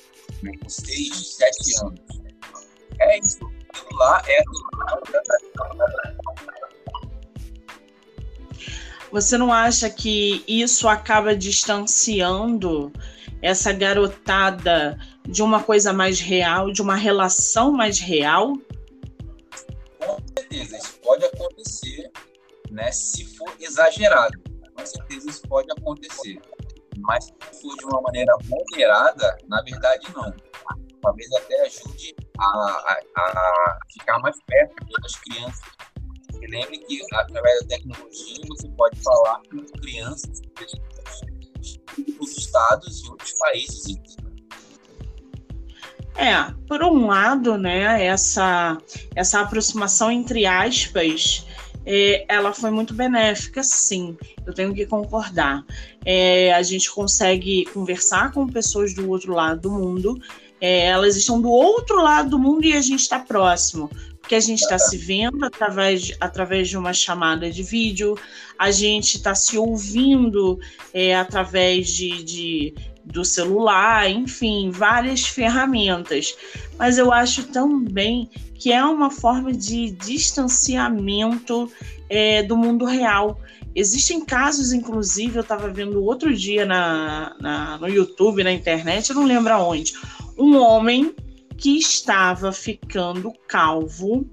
né, 0.43 0.51
com 0.61 0.69
6, 0.69 1.35
7 1.35 1.85
anos. 1.85 1.99
É 2.99 3.19
isso. 3.19 3.39
Lá 3.93 4.21
é. 4.27 4.43
Você 9.11 9.37
não 9.37 9.53
acha 9.53 9.89
que 9.89 10.43
isso 10.47 10.87
acaba 10.87 11.35
distanciando 11.35 12.91
essa 13.41 13.71
garotada 13.71 14.97
de 15.27 15.41
uma 15.41 15.61
coisa 15.61 15.93
mais 15.93 16.19
real, 16.19 16.71
de 16.71 16.81
uma 16.81 16.95
relação 16.95 17.71
mais 17.71 17.99
real? 17.99 18.53
Né? 22.77 22.91
Se 22.91 23.25
for 23.35 23.53
exagerado, 23.59 24.39
com 24.75 24.85
certeza 24.85 25.29
isso 25.29 25.41
pode 25.49 25.67
acontecer. 25.71 26.39
Mas 26.99 27.25
se 27.25 27.61
for 27.61 27.75
de 27.75 27.85
uma 27.85 28.01
maneira 28.01 28.33
moderada, 28.45 29.37
na 29.47 29.61
verdade 29.63 30.07
não. 30.15 30.33
Talvez 31.01 31.31
até 31.33 31.61
ajude 31.65 32.15
a, 32.39 32.43
a, 32.45 33.21
a 33.21 33.79
ficar 33.91 34.19
mais 34.19 34.37
perto 34.45 34.85
das 35.01 35.15
crianças. 35.15 35.61
E 36.39 36.47
lembre 36.47 36.77
que 36.77 37.01
através 37.13 37.61
da 37.61 37.67
tecnologia 37.67 38.37
você 38.47 38.69
pode 38.69 38.99
falar 39.01 39.41
com 39.49 39.79
crianças 39.79 40.41
dos 42.19 42.37
estados 42.37 43.03
e 43.03 43.09
outros 43.09 43.33
países, 43.33 43.97
é, 46.17 46.51
por 46.67 46.81
um 46.81 47.05
lado, 47.05 47.59
né, 47.59 48.03
essa, 48.03 48.75
essa 49.15 49.41
aproximação 49.41 50.11
entre 50.11 50.47
aspas, 50.47 51.46
é, 51.89 52.25
ela 52.27 52.51
foi 52.51 52.69
muito 52.69 52.93
benéfica, 52.93 53.63
sim, 53.63 54.17
eu 54.45 54.53
tenho 54.53 54.73
que 54.73 54.85
concordar. 54.85 55.65
É, 56.03 56.53
a 56.53 56.61
gente 56.61 56.91
consegue 56.91 57.63
conversar 57.67 58.33
com 58.33 58.45
pessoas 58.45 58.93
do 58.93 59.09
outro 59.09 59.33
lado 59.33 59.61
do 59.61 59.71
mundo, 59.71 60.21
é, 60.59 60.87
elas 60.87 61.15
estão 61.15 61.39
do 61.41 61.49
outro 61.49 62.03
lado 62.03 62.31
do 62.31 62.39
mundo 62.39 62.65
e 62.65 62.73
a 62.73 62.81
gente 62.81 62.99
está 62.99 63.19
próximo, 63.19 63.89
porque 64.19 64.35
a 64.35 64.39
gente 64.41 64.59
está 64.59 64.77
se 64.77 64.97
vendo 64.97 65.45
através, 65.45 66.11
através 66.19 66.67
de 66.67 66.77
uma 66.77 66.91
chamada 66.91 67.49
de 67.49 67.63
vídeo, 67.63 68.17
a 68.59 68.69
gente 68.69 69.15
está 69.15 69.33
se 69.33 69.57
ouvindo 69.57 70.59
é, 70.93 71.15
através 71.15 71.87
de, 71.87 72.21
de 72.21 72.73
do 73.07 73.23
celular, 73.23 74.09
enfim, 74.09 74.69
várias 74.69 75.25
ferramentas. 75.25 76.35
Mas 76.77 76.97
eu 76.97 77.11
acho 77.11 77.43
também 77.47 78.29
que 78.55 78.71
é 78.71 78.83
uma 78.83 79.09
forma 79.09 79.53
de 79.53 79.91
distanciamento 79.91 81.71
é, 82.09 82.43
do 82.43 82.57
mundo 82.57 82.85
real. 82.85 83.39
Existem 83.75 84.25
casos, 84.25 84.73
inclusive, 84.73 85.37
eu 85.37 85.41
estava 85.41 85.69
vendo 85.69 86.03
outro 86.03 86.33
dia 86.35 86.65
na, 86.65 87.35
na, 87.39 87.77
no 87.77 87.87
YouTube, 87.87 88.43
na 88.43 88.51
internet, 88.51 89.09
eu 89.09 89.15
não 89.15 89.25
lembro 89.25 89.53
aonde, 89.53 89.93
um 90.37 90.57
homem 90.57 91.13
que 91.57 91.77
estava 91.77 92.51
ficando 92.51 93.31
calvo 93.47 94.27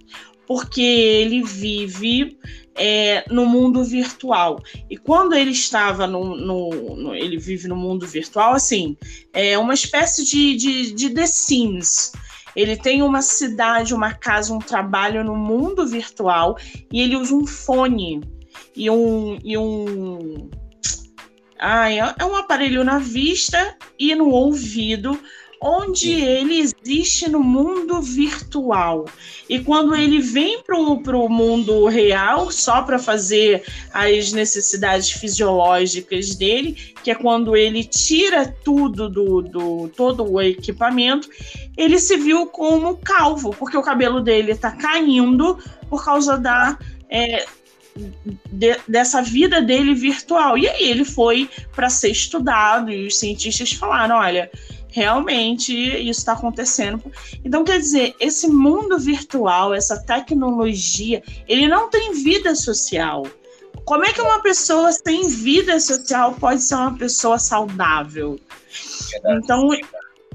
porque 0.46 0.82
ele 0.82 1.42
vive 1.42 2.38
é, 2.74 3.24
no 3.30 3.46
mundo 3.46 3.84
virtual. 3.84 4.62
E 4.90 4.96
quando 4.96 5.34
ele 5.34 5.52
estava 5.52 6.06
no, 6.06 6.36
no, 6.36 6.70
no, 6.96 7.14
Ele 7.14 7.38
vive 7.38 7.68
no 7.68 7.76
mundo 7.76 8.06
virtual, 8.06 8.54
assim, 8.54 8.96
é 9.32 9.56
uma 9.58 9.74
espécie 9.74 10.24
de, 10.24 10.56
de, 10.56 10.92
de 10.92 11.10
The 11.10 11.26
Sims. 11.26 12.12
Ele 12.54 12.76
tem 12.76 13.02
uma 13.02 13.20
cidade, 13.20 13.94
uma 13.94 14.12
casa, 14.14 14.54
um 14.54 14.60
trabalho 14.60 15.24
no 15.24 15.36
mundo 15.36 15.86
virtual 15.86 16.56
e 16.92 17.00
ele 17.00 17.16
usa 17.16 17.34
um 17.34 17.46
fone 17.46 18.20
e 18.76 18.88
um. 18.88 19.38
E 19.42 19.58
um 19.58 20.48
ah, 21.58 21.90
é 21.90 22.24
um 22.24 22.36
aparelho 22.36 22.84
na 22.84 22.98
vista 22.98 23.76
e 23.98 24.14
no 24.14 24.28
ouvido 24.28 25.18
onde 25.60 26.12
ele 26.12 26.58
existe 26.58 27.28
no 27.28 27.40
mundo 27.40 28.00
virtual. 28.00 29.06
E 29.48 29.58
quando 29.60 29.94
ele 29.94 30.20
vem 30.20 30.62
para 30.62 30.76
o 30.76 31.28
mundo 31.28 31.86
real, 31.86 32.50
só 32.50 32.82
para 32.82 32.98
fazer 32.98 33.64
as 33.92 34.32
necessidades 34.32 35.10
fisiológicas 35.10 36.34
dele, 36.34 36.72
que 37.02 37.10
é 37.10 37.14
quando 37.14 37.56
ele 37.56 37.84
tira 37.84 38.46
tudo 38.64 39.08
do, 39.08 39.42
do 39.42 39.88
todo 39.96 40.30
o 40.30 40.40
equipamento, 40.40 41.28
ele 41.76 41.98
se 41.98 42.16
viu 42.16 42.46
como 42.46 42.96
calvo, 42.96 43.54
porque 43.58 43.76
o 43.76 43.82
cabelo 43.82 44.20
dele 44.20 44.52
está 44.52 44.70
caindo 44.70 45.58
por 45.88 46.04
causa 46.04 46.36
da. 46.38 46.78
É, 47.08 47.46
de, 48.50 48.76
dessa 48.88 49.22
vida 49.22 49.60
dele 49.60 49.94
virtual. 49.94 50.58
E 50.58 50.68
aí 50.68 50.90
ele 50.90 51.04
foi 51.04 51.48
para 51.74 51.88
ser 51.88 52.10
estudado 52.10 52.90
e 52.90 53.06
os 53.06 53.18
cientistas 53.18 53.72
falaram: 53.72 54.16
olha, 54.16 54.50
realmente 54.94 55.74
isso 55.74 56.20
está 56.20 56.34
acontecendo. 56.34 57.02
Então, 57.44 57.64
quer 57.64 57.80
dizer, 57.80 58.14
esse 58.20 58.46
mundo 58.46 58.96
virtual, 58.96 59.74
essa 59.74 60.00
tecnologia, 60.00 61.20
ele 61.48 61.66
não 61.66 61.90
tem 61.90 62.12
vida 62.12 62.54
social. 62.54 63.26
Como 63.84 64.04
é 64.04 64.12
que 64.12 64.20
uma 64.20 64.40
pessoa 64.40 64.92
sem 64.92 65.28
vida 65.28 65.80
social 65.80 66.34
pode 66.34 66.62
ser 66.62 66.76
uma 66.76 66.96
pessoa 66.96 67.40
saudável? 67.40 68.38
Então, 69.26 69.68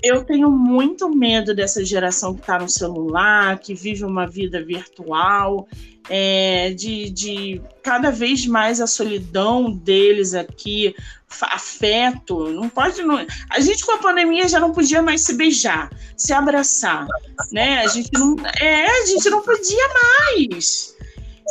eu 0.03 0.25
tenho 0.25 0.51
muito 0.51 1.09
medo 1.09 1.55
dessa 1.55 1.83
geração 1.85 2.33
que 2.33 2.41
está 2.41 2.59
no 2.59 2.67
celular, 2.67 3.59
que 3.59 3.73
vive 3.73 4.03
uma 4.03 4.27
vida 4.27 4.61
virtual, 4.61 5.69
é, 6.09 6.71
de, 6.71 7.09
de 7.11 7.61
cada 7.83 8.09
vez 8.09 8.47
mais 8.47 8.81
a 8.81 8.87
solidão 8.87 9.71
deles 9.71 10.33
aqui, 10.33 10.95
afeto. 11.43 12.49
Não 12.49 12.67
pode. 12.67 13.03
Não, 13.03 13.25
a 13.49 13.59
gente 13.59 13.85
com 13.85 13.91
a 13.93 13.97
pandemia 13.99 14.47
já 14.47 14.59
não 14.59 14.71
podia 14.71 15.01
mais 15.01 15.21
se 15.21 15.35
beijar, 15.35 15.89
se 16.17 16.33
abraçar, 16.33 17.07
né? 17.51 17.79
A 17.79 17.87
gente 17.87 18.09
não, 18.13 18.35
é, 18.59 18.85
a 18.85 19.05
gente 19.05 19.29
não 19.29 19.41
podia 19.41 19.87
mais. 20.33 20.97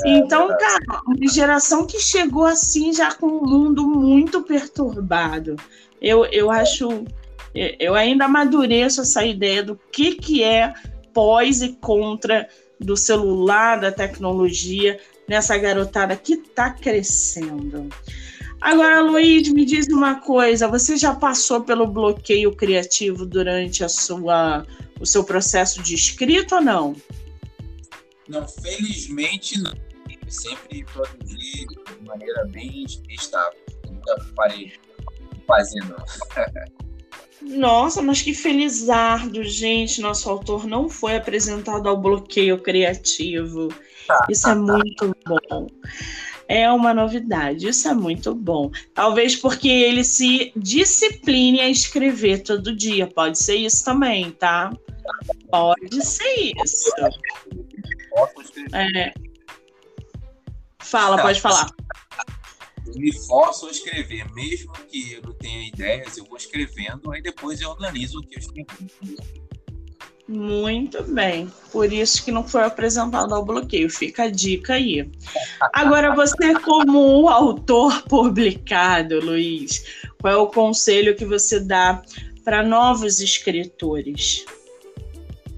É 0.05 0.11
então, 0.11 0.49
cara, 0.49 1.03
uma 1.07 1.29
geração 1.29 1.87
que 1.87 2.01
chegou 2.01 2.45
assim 2.45 2.93
já 2.93 3.15
com 3.15 3.27
o 3.27 3.47
mundo 3.47 3.87
muito 3.87 4.43
perturbado. 4.43 5.57
Eu, 6.01 6.25
eu 6.27 6.51
acho, 6.51 7.05
eu 7.55 7.95
ainda 7.95 8.27
amadureço 8.27 9.01
essa 9.01 9.25
ideia 9.25 9.63
do 9.63 9.79
que, 9.93 10.15
que 10.15 10.43
é 10.43 10.73
pós 11.13 11.63
e 11.63 11.73
contra 11.75 12.49
do 12.81 12.97
celular, 12.97 13.81
da 13.81 13.93
tecnologia, 13.93 15.01
nessa 15.29 15.57
garotada 15.57 16.17
que 16.17 16.35
está 16.35 16.71
crescendo. 16.71 17.89
Agora, 18.61 19.01
Luiz, 19.01 19.49
me 19.49 19.65
diz 19.65 19.87
uma 19.89 20.21
coisa: 20.21 20.67
você 20.67 20.97
já 20.97 21.15
passou 21.15 21.63
pelo 21.63 21.87
bloqueio 21.87 22.55
criativo 22.55 23.25
durante 23.25 23.85
a 23.85 23.89
sua, 23.89 24.67
o 25.01 25.07
seu 25.07 25.23
processo 25.23 25.83
de 25.83 25.95
escrita 25.95 26.57
ou 26.57 26.61
não? 26.61 26.97
Não, 28.29 28.47
felizmente 28.47 29.59
não. 29.61 29.73
Eu 30.11 30.31
sempre 30.31 30.85
produzi 30.85 31.67
de 31.67 32.07
maneira 32.07 32.45
bem 32.47 32.85
estável. 33.09 33.59
Nunca 33.87 34.17
parei 34.35 34.73
não. 35.87 35.97
Nossa, 37.41 38.03
mas 38.03 38.21
que 38.21 38.35
felizardo, 38.35 39.43
gente. 39.45 40.01
Nosso 40.01 40.29
autor 40.29 40.67
não 40.67 40.89
foi 40.89 41.17
apresentado 41.17 41.89
ao 41.89 41.97
bloqueio 41.97 42.61
criativo. 42.61 43.69
Isso 44.29 44.49
é 44.49 44.55
muito 44.55 45.15
bom. 45.27 45.67
É 46.49 46.71
uma 46.73 46.95
novidade, 46.95 47.69
isso 47.69 47.87
é 47.89 47.95
muito 47.95 48.35
bom. 48.35 48.71
Talvez 48.95 49.37
porque 49.37 49.69
ele 49.69 50.03
se 50.03 50.51
discipline 50.57 51.61
a 51.61 51.69
escrever 51.69 52.43
todo 52.43 52.75
dia. 52.75 53.07
Pode 53.07 53.39
ser 53.39 53.57
isso 53.57 53.85
também, 53.85 54.31
tá? 54.31 54.73
Pode 55.51 56.05
ser 56.05 56.53
isso. 56.65 56.91
É. 58.73 59.13
Fala, 60.79 61.21
pode 61.21 61.41
falar 61.41 61.69
me 62.97 63.13
forço 63.27 63.67
a 63.67 63.71
escrever, 63.71 64.31
mesmo 64.33 64.73
que 64.89 65.13
eu 65.15 65.23
não 65.23 65.33
tenha 65.35 65.69
ideias, 65.69 66.17
eu 66.17 66.25
vou 66.25 66.37
escrevendo, 66.37 67.11
aí 67.13 67.23
depois 67.23 67.61
eu 67.61 67.71
organizo 67.71 68.19
o 68.19 68.23
que 68.23 68.37
eu 68.37 68.39
escrevi. 68.39 69.17
Muito 70.29 71.03
bem. 71.05 71.51
Por 71.73 71.91
isso 71.91 72.23
que 72.23 72.31
não 72.31 72.47
foi 72.47 72.63
apresentado 72.63 73.35
ao 73.35 73.43
bloqueio. 73.43 73.89
Fica 73.89 74.25
a 74.25 74.31
dica 74.31 74.75
aí. 74.75 75.11
Agora, 75.73 76.15
você, 76.15 76.55
como 76.61 77.29
autor 77.31 78.03
publicado, 78.03 79.21
Luiz, 79.21 79.83
qual 80.21 80.35
é 80.35 80.37
o 80.37 80.47
conselho 80.47 81.17
que 81.17 81.25
você 81.25 81.59
dá 81.59 82.03
para 82.45 82.63
novos 82.63 83.21
escritores? 83.21 84.45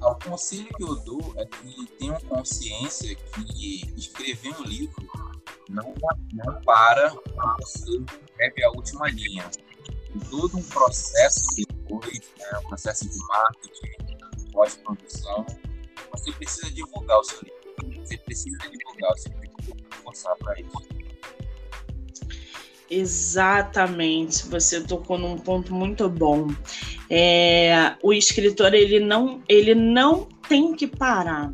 O 0.00 0.14
conselho 0.14 0.68
que 0.76 0.82
eu 0.82 0.94
dou 1.00 1.34
é 1.36 1.44
que 1.44 1.86
tenham 1.98 2.20
consciência 2.20 3.14
que 3.14 3.92
escrever 3.96 4.54
um 4.60 4.64
livro 4.64 5.10
não, 5.68 5.94
não 6.32 6.60
para 6.62 7.10
você 7.60 7.90
escreve 8.40 8.64
a 8.64 8.70
última 8.70 9.08
linha. 9.08 9.48
Todo 10.28 10.58
um 10.58 10.62
processo 10.62 11.40
depois, 11.56 12.20
né, 12.38 12.58
um 12.58 12.68
processo 12.68 13.08
de 13.08 13.18
marketing, 13.28 14.50
pós-produção, 14.52 15.46
você 16.10 16.32
precisa 16.32 16.70
divulgar 16.72 17.18
o 17.18 17.24
seu 17.24 17.40
livro. 17.42 18.04
Você 18.04 18.18
precisa 18.18 18.58
divulgar 18.58 19.12
o 19.12 19.18
seu 19.18 19.32
livro, 19.38 19.76
forçar 20.02 20.36
para 20.36 20.60
isso. 20.60 20.88
Exatamente, 22.90 24.48
você 24.48 24.80
tocou 24.80 25.16
num 25.16 25.38
ponto 25.38 25.72
muito 25.72 26.08
bom. 26.08 26.48
É, 27.08 27.94
o 28.02 28.12
escritor 28.12 28.74
ele 28.74 28.98
não, 28.98 29.40
ele 29.48 29.76
não 29.76 30.28
tem 30.48 30.74
que 30.74 30.88
parar, 30.88 31.52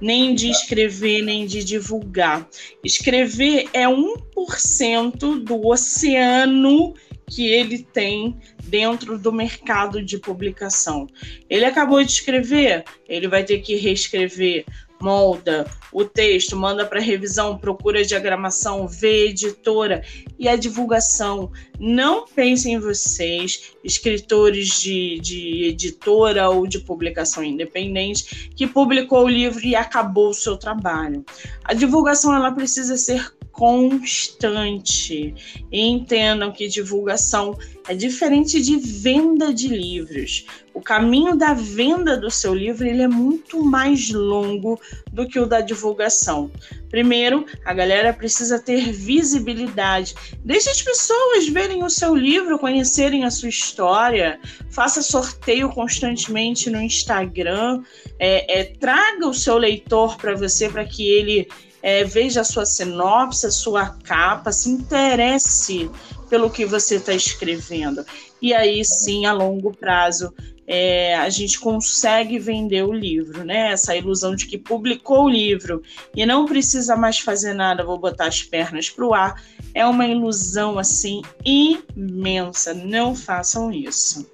nem 0.00 0.32
de 0.32 0.48
escrever, 0.48 1.22
nem 1.22 1.44
de 1.44 1.64
divulgar. 1.64 2.48
Escrever 2.84 3.68
é 3.72 3.86
1% 3.86 5.42
do 5.42 5.66
oceano 5.66 6.94
que 7.28 7.48
ele 7.48 7.82
tem 7.82 8.38
dentro 8.64 9.18
do 9.18 9.32
mercado 9.32 10.00
de 10.00 10.18
publicação. 10.18 11.08
Ele 11.50 11.64
acabou 11.64 12.02
de 12.04 12.12
escrever, 12.12 12.84
ele 13.08 13.26
vai 13.26 13.42
ter 13.42 13.58
que 13.58 13.74
reescrever 13.74 14.64
molda 15.00 15.66
o 15.92 16.04
texto, 16.04 16.56
manda 16.56 16.84
para 16.84 17.00
revisão, 17.00 17.56
procura 17.56 18.04
diagramação, 18.04 18.86
vê 18.86 19.28
editora 19.28 20.02
e 20.38 20.48
a 20.48 20.56
divulgação. 20.56 21.50
Não 21.78 22.26
pensem 22.26 22.74
em 22.74 22.78
vocês, 22.78 23.72
escritores 23.82 24.80
de, 24.80 25.18
de 25.20 25.64
editora 25.64 26.48
ou 26.50 26.66
de 26.66 26.80
publicação 26.80 27.42
independente, 27.42 28.50
que 28.54 28.66
publicou 28.66 29.24
o 29.24 29.28
livro 29.28 29.64
e 29.64 29.74
acabou 29.74 30.30
o 30.30 30.34
seu 30.34 30.56
trabalho. 30.56 31.24
A 31.64 31.72
divulgação 31.72 32.34
ela 32.34 32.52
precisa 32.52 32.96
ser 32.96 33.35
constante. 33.56 35.34
Entendam 35.72 36.52
que 36.52 36.68
divulgação 36.68 37.58
é 37.88 37.94
diferente 37.94 38.60
de 38.60 38.76
venda 38.76 39.52
de 39.52 39.68
livros. 39.68 40.46
O 40.74 40.80
caminho 40.80 41.34
da 41.36 41.54
venda 41.54 42.18
do 42.18 42.30
seu 42.30 42.54
livro 42.54 42.86
ele 42.86 43.02
é 43.02 43.08
muito 43.08 43.64
mais 43.64 44.10
longo 44.10 44.78
do 45.10 45.26
que 45.26 45.38
o 45.38 45.46
da 45.46 45.62
divulgação. 45.62 46.50
Primeiro, 46.90 47.46
a 47.64 47.72
galera 47.72 48.12
precisa 48.12 48.58
ter 48.58 48.92
visibilidade. 48.92 50.14
Deixe 50.44 50.68
as 50.68 50.82
pessoas 50.82 51.48
verem 51.48 51.82
o 51.82 51.88
seu 51.88 52.14
livro, 52.14 52.58
conhecerem 52.58 53.24
a 53.24 53.30
sua 53.30 53.48
história. 53.48 54.38
Faça 54.70 55.00
sorteio 55.00 55.70
constantemente 55.70 56.68
no 56.68 56.80
Instagram. 56.80 57.82
É, 58.18 58.60
é, 58.60 58.64
traga 58.64 59.26
o 59.26 59.34
seu 59.34 59.56
leitor 59.56 60.18
para 60.18 60.34
você 60.34 60.68
para 60.68 60.84
que 60.84 61.08
ele 61.08 61.48
é, 61.82 62.04
veja 62.04 62.40
a 62.40 62.44
sua 62.44 62.66
sinopse, 62.66 63.46
a 63.46 63.50
sua 63.50 63.90
capa, 64.04 64.52
se 64.52 64.68
interesse 64.70 65.90
pelo 66.28 66.50
que 66.50 66.64
você 66.64 66.96
está 66.96 67.14
escrevendo. 67.14 68.04
E 68.40 68.52
aí 68.52 68.84
sim, 68.84 69.26
a 69.26 69.32
longo 69.32 69.72
prazo, 69.72 70.32
é, 70.66 71.14
a 71.14 71.28
gente 71.28 71.60
consegue 71.60 72.38
vender 72.38 72.82
o 72.82 72.92
livro, 72.92 73.44
né? 73.44 73.72
Essa 73.72 73.94
ilusão 73.94 74.34
de 74.34 74.46
que 74.46 74.58
publicou 74.58 75.24
o 75.24 75.28
livro 75.28 75.82
e 76.14 76.26
não 76.26 76.44
precisa 76.44 76.96
mais 76.96 77.20
fazer 77.20 77.54
nada, 77.54 77.84
vou 77.84 77.98
botar 77.98 78.26
as 78.26 78.42
pernas 78.42 78.90
para 78.90 79.06
o 79.06 79.14
ar, 79.14 79.40
é 79.72 79.86
uma 79.86 80.06
ilusão 80.06 80.78
assim 80.78 81.22
imensa. 81.44 82.74
Não 82.74 83.14
façam 83.14 83.70
isso. 83.72 84.28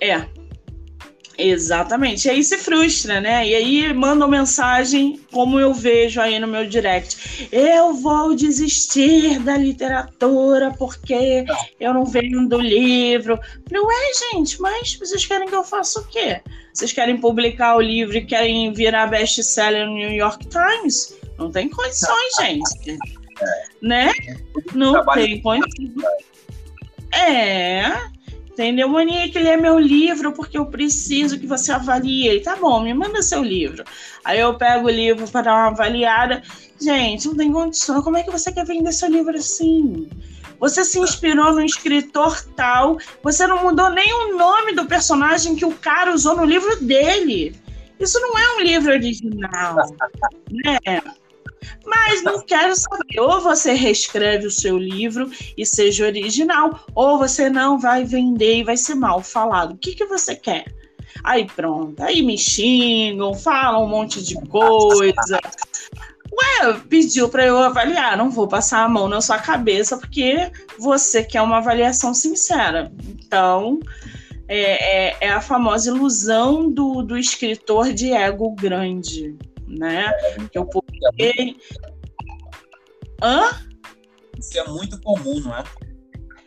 É, 0.00 0.26
Exatamente. 1.36 2.26
E 2.26 2.30
aí 2.30 2.44
se 2.44 2.56
frustra, 2.58 3.20
né? 3.20 3.46
E 3.46 3.54
aí 3.54 3.92
mandam 3.92 4.28
mensagem, 4.28 5.20
como 5.32 5.58
eu 5.58 5.74
vejo 5.74 6.20
aí 6.20 6.38
no 6.38 6.46
meu 6.46 6.66
direct. 6.66 7.48
Eu 7.50 7.94
vou 7.94 8.34
desistir 8.34 9.38
da 9.40 9.56
literatura 9.56 10.72
porque 10.78 11.44
eu 11.80 11.92
não 11.92 12.04
vendo 12.04 12.60
livro. 12.60 13.38
Não 13.70 13.90
é, 13.90 14.12
gente, 14.32 14.60
mas 14.60 14.94
vocês 14.94 15.26
querem 15.26 15.48
que 15.48 15.54
eu 15.54 15.64
faça 15.64 16.00
o 16.00 16.06
quê? 16.06 16.40
Vocês 16.72 16.92
querem 16.92 17.16
publicar 17.16 17.76
o 17.76 17.80
livro 17.80 18.16
e 18.16 18.24
querem 18.24 18.72
virar 18.72 19.06
best-seller 19.06 19.86
no 19.86 19.94
New 19.94 20.12
York 20.12 20.46
Times? 20.46 21.16
Não 21.38 21.50
tem 21.50 21.68
condições, 21.68 22.34
gente. 22.40 22.98
Né? 23.82 24.12
Não 24.72 25.04
tem 25.06 25.40
condições. 25.40 25.92
É. 27.12 28.13
Entendeu, 28.54 28.88
Monique? 28.88 29.36
Ele 29.36 29.48
é 29.48 29.56
meu 29.56 29.80
livro 29.80 30.32
porque 30.32 30.56
eu 30.56 30.66
preciso 30.66 31.40
que 31.40 31.46
você 31.46 31.72
avalie 31.72 32.28
ele. 32.28 32.38
Tá 32.38 32.54
bom, 32.54 32.80
me 32.80 32.94
manda 32.94 33.20
seu 33.20 33.42
livro. 33.42 33.82
Aí 34.24 34.38
eu 34.38 34.54
pego 34.54 34.86
o 34.86 34.90
livro 34.90 35.26
para 35.28 35.42
dar 35.42 35.54
uma 35.54 35.66
avaliada. 35.66 36.40
Gente, 36.80 37.26
não 37.26 37.36
tem 37.36 37.52
condição. 37.52 38.00
Como 38.00 38.16
é 38.16 38.22
que 38.22 38.30
você 38.30 38.52
quer 38.52 38.64
vender 38.64 38.92
seu 38.92 39.10
livro 39.10 39.36
assim? 39.36 40.08
Você 40.60 40.84
se 40.84 41.00
inspirou 41.00 41.52
no 41.52 41.64
escritor 41.64 42.44
tal, 42.54 42.96
você 43.24 43.44
não 43.44 43.60
mudou 43.60 43.90
nem 43.90 44.14
o 44.14 44.36
nome 44.36 44.72
do 44.72 44.86
personagem 44.86 45.56
que 45.56 45.64
o 45.64 45.74
cara 45.74 46.14
usou 46.14 46.36
no 46.36 46.44
livro 46.44 46.76
dele. 46.80 47.60
Isso 47.98 48.20
não 48.20 48.38
é 48.38 48.56
um 48.56 48.60
livro 48.60 48.92
original, 48.92 49.76
né? 50.48 50.78
Mas 51.84 52.22
não 52.22 52.44
quero 52.44 52.74
saber. 52.74 53.20
Ou 53.20 53.40
você 53.40 53.72
reescreve 53.72 54.46
o 54.46 54.50
seu 54.50 54.78
livro 54.78 55.30
e 55.56 55.64
seja 55.64 56.06
original, 56.06 56.80
ou 56.94 57.18
você 57.18 57.48
não 57.50 57.78
vai 57.78 58.04
vender 58.04 58.58
e 58.58 58.64
vai 58.64 58.76
ser 58.76 58.94
mal 58.94 59.22
falado. 59.22 59.72
O 59.72 59.78
que, 59.78 59.94
que 59.94 60.06
você 60.06 60.34
quer? 60.34 60.64
Aí 61.22 61.46
pronto, 61.46 62.02
aí 62.02 62.22
me 62.22 62.36
xingam, 62.36 63.34
falam 63.34 63.84
um 63.84 63.88
monte 63.88 64.22
de 64.22 64.34
coisa. 64.46 65.40
Ué, 66.32 66.80
pediu 66.88 67.28
para 67.28 67.46
eu 67.46 67.58
avaliar, 67.58 68.16
não 68.16 68.30
vou 68.30 68.48
passar 68.48 68.82
a 68.82 68.88
mão 68.88 69.08
na 69.08 69.20
sua 69.20 69.38
cabeça 69.38 69.96
porque 69.96 70.50
você 70.78 71.22
quer 71.22 71.40
uma 71.40 71.58
avaliação 71.58 72.12
sincera. 72.12 72.92
Então, 73.08 73.78
é, 74.48 75.12
é, 75.12 75.16
é 75.20 75.30
a 75.30 75.40
famosa 75.40 75.88
ilusão 75.88 76.68
do, 76.68 77.02
do 77.02 77.16
escritor 77.16 77.92
de 77.92 78.12
ego 78.12 78.50
grande 78.50 79.36
né? 79.66 80.12
Que 80.50 80.58
eu 80.58 80.66
Hã? 83.22 83.50
Isso 84.38 84.58
é 84.58 84.68
muito 84.68 85.00
comum, 85.00 85.40
não 85.40 85.56
é? 85.56 85.64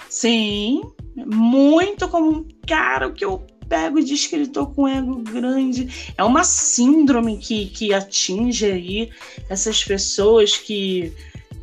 Sim, 0.10 0.82
muito 1.16 2.08
comum. 2.10 2.48
Cara, 2.68 3.08
o 3.08 3.14
que 3.14 3.26
eu 3.26 3.46
pego 3.68 4.02
de 4.02 4.14
escritor 4.14 4.74
com 4.74 4.88
ego 4.88 5.18
grande 5.22 6.14
é 6.18 6.24
uma 6.24 6.44
síndrome 6.44 7.38
que, 7.38 7.68
que 7.68 7.94
atinge 7.94 8.66
aí 8.66 9.10
essas 9.50 9.84
pessoas 9.84 10.58
que 10.58 11.14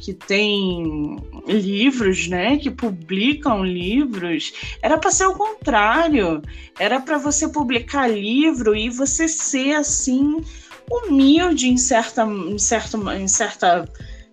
que 0.05 0.12
têm 0.12 1.16
livros, 1.47 2.28
né, 2.28 2.59
que 2.59 2.70
publicam 2.70 3.64
livros, 3.64 4.53
era 4.82 4.99
para 4.99 5.11
ser 5.11 5.24
o 5.24 5.35
contrário. 5.35 6.43
Era 6.78 7.01
para 7.01 7.16
você 7.16 7.49
publicar 7.49 8.07
livro 8.07 8.76
e 8.76 8.91
você 8.91 9.26
ser 9.26 9.72
assim 9.72 10.43
humilde 10.91 11.68
em 11.68 11.76
certa, 11.76 12.24
em 12.24 12.59
certa, 12.59 12.99
em 13.16 13.28
certa, 13.28 13.89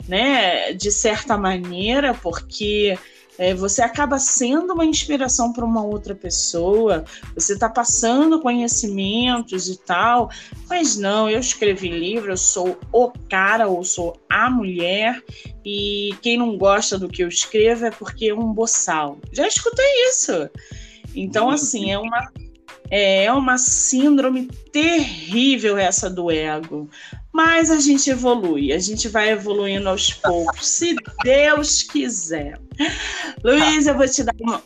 né, 0.07 0.73
de 0.73 0.91
certa 0.91 1.37
maneira, 1.37 2.13
porque 2.13 2.97
é, 3.37 3.53
você 3.55 3.81
acaba 3.81 4.19
sendo 4.19 4.73
uma 4.73 4.85
inspiração 4.85 5.51
para 5.51 5.65
uma 5.65 5.83
outra 5.83 6.13
pessoa, 6.13 7.03
você 7.33 7.53
está 7.53 7.67
passando 7.67 8.39
conhecimentos 8.39 9.67
e 9.67 9.77
tal, 9.77 10.29
mas 10.69 10.97
não, 10.97 11.29
eu 11.29 11.39
escrevi 11.39 11.89
livro, 11.89 12.31
eu 12.31 12.37
sou 12.37 12.77
o 12.91 13.11
cara 13.29 13.67
ou 13.67 13.83
sou 13.83 14.15
a 14.29 14.49
mulher, 14.49 15.23
e 15.65 16.15
quem 16.21 16.37
não 16.37 16.57
gosta 16.57 16.99
do 16.99 17.09
que 17.09 17.23
eu 17.23 17.27
escrevo 17.27 17.85
é 17.85 17.91
porque 17.91 18.27
é 18.27 18.33
um 18.33 18.53
boçal. 18.53 19.17
Já 19.31 19.47
escutei 19.47 20.09
isso. 20.09 20.49
Então, 21.15 21.49
assim, 21.49 21.91
é 21.91 21.97
uma 21.97 22.31
é 22.91 23.31
uma 23.31 23.57
síndrome 23.57 24.47
terrível 24.71 25.77
essa 25.77 26.09
do 26.09 26.29
ego. 26.29 26.89
Mas 27.31 27.71
a 27.71 27.79
gente 27.79 28.09
evolui, 28.09 28.73
a 28.73 28.79
gente 28.79 29.07
vai 29.07 29.29
evoluindo 29.29 29.87
aos 29.87 30.13
poucos, 30.13 30.67
se 30.67 30.95
Deus 31.23 31.83
quiser. 31.83 32.59
Luiz, 33.41 33.87
eu 33.87 33.95
vou 33.95 34.07
te 34.07 34.23
dar 34.23 34.35
uma. 34.41 34.61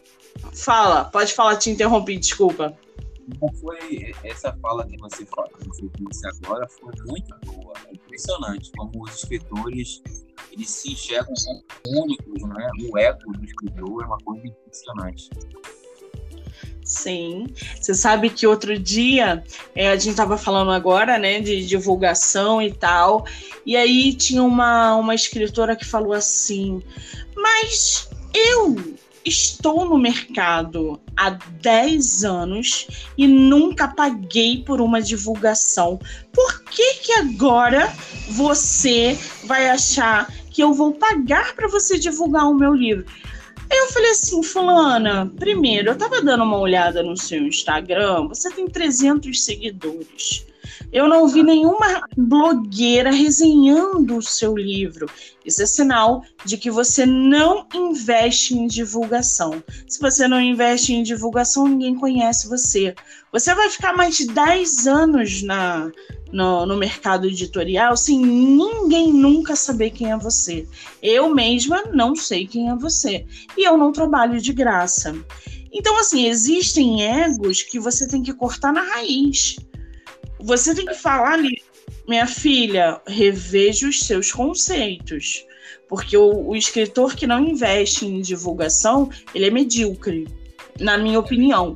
Fala, 0.51 1.05
pode 1.05 1.33
falar, 1.33 1.57
te 1.57 1.69
interrompi, 1.69 2.17
desculpa. 2.17 2.75
Foi 3.61 4.13
essa 4.23 4.55
fala 4.61 4.85
que 4.87 4.97
você, 4.97 5.25
você 5.25 5.89
disse 5.99 6.27
agora 6.27 6.67
foi 6.67 6.93
muito 7.07 7.35
boa, 7.45 7.73
é 7.87 7.93
impressionante 7.93 8.71
como 8.77 9.03
os 9.03 9.15
escritores 9.15 10.01
eles 10.51 10.69
se 10.69 10.91
enxergam 10.93 11.33
como 11.43 12.03
únicos, 12.03 12.41
né? 12.49 12.69
O 12.89 12.97
ego 12.97 13.31
do 13.33 13.43
escritor 13.43 14.03
é 14.03 14.05
uma 14.05 14.17
coisa 14.19 14.47
impressionante. 14.47 15.29
Sim. 16.85 17.47
Você 17.81 17.95
sabe 17.95 18.29
que 18.29 18.45
outro 18.45 18.77
dia 18.77 19.43
é, 19.73 19.89
a 19.89 19.95
gente 19.95 20.11
estava 20.11 20.37
falando 20.37 20.69
agora, 20.69 21.17
né, 21.17 21.41
de 21.41 21.65
divulgação 21.65 22.61
e 22.61 22.71
tal, 22.71 23.25
e 23.65 23.75
aí 23.75 24.13
tinha 24.13 24.43
uma, 24.43 24.95
uma 24.95 25.15
escritora 25.15 25.75
que 25.75 25.83
falou 25.83 26.13
assim: 26.13 26.83
Mas 27.35 28.07
eu 28.31 28.95
estou 29.25 29.85
no 29.85 29.97
mercado 29.97 31.01
há 31.17 31.31
10 31.31 32.23
anos 32.23 32.87
e 33.17 33.27
nunca 33.27 33.87
paguei 33.87 34.61
por 34.63 34.79
uma 34.79 35.01
divulgação. 35.01 35.99
Por 36.31 36.63
que 36.65 36.93
que 36.95 37.13
agora 37.13 37.91
você 38.29 39.17
vai 39.45 39.69
achar 39.69 40.31
que 40.51 40.61
eu 40.61 40.71
vou 40.71 40.93
pagar 40.93 41.55
para 41.55 41.67
você 41.67 41.97
divulgar 41.97 42.47
o 42.47 42.53
meu 42.53 42.75
livro? 42.75 43.05
Aí 43.69 43.77
eu 43.77 43.87
falei 43.87 44.11
assim, 44.11 44.43
fulana, 44.43 45.31
primeiro, 45.37 45.89
eu 45.89 45.97
tava 45.97 46.21
dando 46.21 46.43
uma 46.43 46.59
olhada 46.59 47.01
no 47.01 47.17
seu 47.17 47.41
Instagram, 47.41 48.27
você 48.27 48.49
tem 48.51 48.67
300 48.67 49.43
seguidores. 49.43 50.45
Eu 50.91 51.07
não 51.07 51.27
vi 51.27 51.43
nenhuma 51.43 52.07
blogueira 52.17 53.11
resenhando 53.11 54.17
o 54.17 54.21
seu 54.21 54.55
livro. 54.55 55.07
Isso 55.45 55.61
é 55.61 55.65
sinal 55.65 56.23
de 56.43 56.57
que 56.57 56.71
você 56.71 57.05
não 57.05 57.67
investe 57.73 58.55
em 58.55 58.67
divulgação. 58.67 59.63
Se 59.87 59.99
você 59.99 60.27
não 60.27 60.41
investe 60.41 60.93
em 60.93 61.03
divulgação, 61.03 61.67
ninguém 61.67 61.95
conhece 61.95 62.47
você. 62.47 62.95
Você 63.31 63.53
vai 63.53 63.69
ficar 63.69 63.95
mais 63.95 64.17
de 64.17 64.27
10 64.27 64.87
anos 64.87 65.43
na, 65.43 65.91
no, 66.31 66.65
no 66.65 66.75
mercado 66.75 67.27
editorial 67.27 67.95
sem 67.95 68.19
ninguém 68.19 69.13
nunca 69.13 69.55
saber 69.55 69.91
quem 69.91 70.11
é 70.11 70.17
você. 70.17 70.67
Eu 71.01 71.33
mesma 71.33 71.83
não 71.93 72.15
sei 72.15 72.47
quem 72.47 72.69
é 72.69 72.75
você. 72.75 73.25
E 73.57 73.63
eu 73.63 73.77
não 73.77 73.91
trabalho 73.91 74.39
de 74.39 74.51
graça. 74.51 75.15
Então, 75.77 75.97
assim, 75.97 76.25
existem 76.27 77.03
egos 77.03 77.61
que 77.61 77.77
você 77.77 78.07
tem 78.07 78.23
que 78.23 78.33
cortar 78.33 78.71
na 78.71 78.81
raiz. 78.81 79.57
Você 80.45 80.75
tem 80.75 80.85
que 80.85 80.93
falar 80.93 81.33
ali, 81.33 81.63
minha 82.07 82.27
filha, 82.27 83.01
reveja 83.07 83.87
os 83.87 84.01
seus 84.01 84.31
conceitos. 84.31 85.43
Porque 85.89 86.15
o, 86.15 86.49
o 86.49 86.55
escritor 86.55 87.15
que 87.15 87.25
não 87.25 87.43
investe 87.43 88.05
em 88.05 88.21
divulgação, 88.21 89.09
ele 89.33 89.47
é 89.47 89.49
medíocre, 89.49 90.27
na 90.79 90.99
minha 90.99 91.19
opinião. 91.19 91.75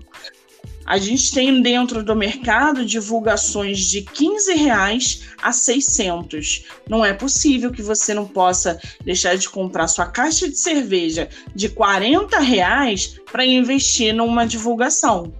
A 0.85 0.99
gente 0.99 1.33
tem 1.33 1.63
dentro 1.63 2.03
do 2.03 2.15
mercado 2.15 2.85
divulgações 2.85 3.79
de 3.79 4.03
15 4.03 4.53
reais 4.53 5.29
a 5.41 5.51
600. 5.51 6.65
Não 6.87 7.03
é 7.03 7.11
possível 7.11 7.71
que 7.71 7.81
você 7.81 8.13
não 8.13 8.27
possa 8.27 8.79
deixar 9.03 9.35
de 9.35 9.49
comprar 9.49 9.87
sua 9.87 10.05
caixa 10.05 10.47
de 10.47 10.59
cerveja 10.59 11.27
de 11.55 11.69
40 11.69 12.37
reais 12.39 13.19
para 13.31 13.43
investir 13.43 14.13
numa 14.13 14.45
divulgação. 14.45 15.33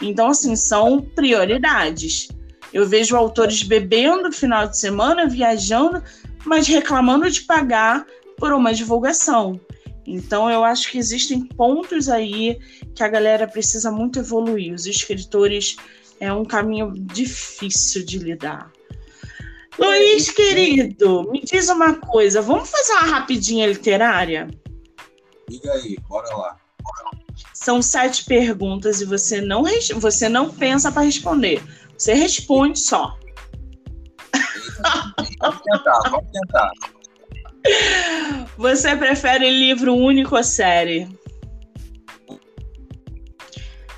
Então, 0.00 0.28
assim, 0.28 0.54
são 0.54 1.00
prioridades. 1.00 2.28
Eu 2.78 2.86
vejo 2.86 3.16
autores 3.16 3.64
bebendo 3.64 4.22
no 4.22 4.32
final 4.32 4.68
de 4.68 4.78
semana, 4.78 5.26
viajando, 5.26 6.00
mas 6.44 6.68
reclamando 6.68 7.28
de 7.28 7.40
pagar 7.40 8.06
por 8.36 8.52
uma 8.52 8.72
divulgação. 8.72 9.60
Então, 10.06 10.48
eu 10.48 10.62
acho 10.62 10.88
que 10.88 10.96
existem 10.96 11.44
pontos 11.44 12.08
aí 12.08 12.56
que 12.94 13.02
a 13.02 13.08
galera 13.08 13.48
precisa 13.48 13.90
muito 13.90 14.20
evoluir. 14.20 14.72
Os 14.72 14.86
escritores 14.86 15.76
é 16.20 16.32
um 16.32 16.44
caminho 16.44 16.94
difícil 16.96 18.06
de 18.06 18.18
lidar. 18.18 18.70
Luiz, 19.76 20.30
querido, 20.30 21.28
me 21.32 21.40
diz 21.42 21.68
uma 21.68 21.94
coisa. 21.94 22.40
Vamos 22.40 22.70
fazer 22.70 22.92
uma 22.92 23.06
rapidinha 23.06 23.66
literária? 23.66 24.48
Diga 25.48 25.72
aí, 25.72 25.96
bora 26.08 26.32
lá. 26.36 26.56
São 27.52 27.82
sete 27.82 28.24
perguntas 28.24 29.00
e 29.00 29.04
você 29.04 29.40
não, 29.40 29.64
você 29.96 30.28
não 30.28 30.48
pensa 30.48 30.92
para 30.92 31.02
responder. 31.02 31.60
Você 31.98 32.14
responde 32.14 32.78
só. 32.78 33.18
Vamos 35.40 35.60
tentar, 35.62 36.10
vamos 36.10 36.30
tentar. 36.30 36.70
Você 38.56 38.96
prefere 38.96 39.50
livro 39.50 39.94
único 39.94 40.36
ou 40.36 40.44
série? 40.44 41.08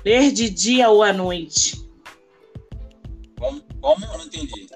Ler 0.03 0.31
de 0.31 0.49
dia 0.49 0.89
ou 0.89 1.03
à 1.03 1.13
noite? 1.13 1.79
Como? 3.37 3.61
Como? 3.79 4.05
Não 4.07 4.25
entendi. 4.25 4.67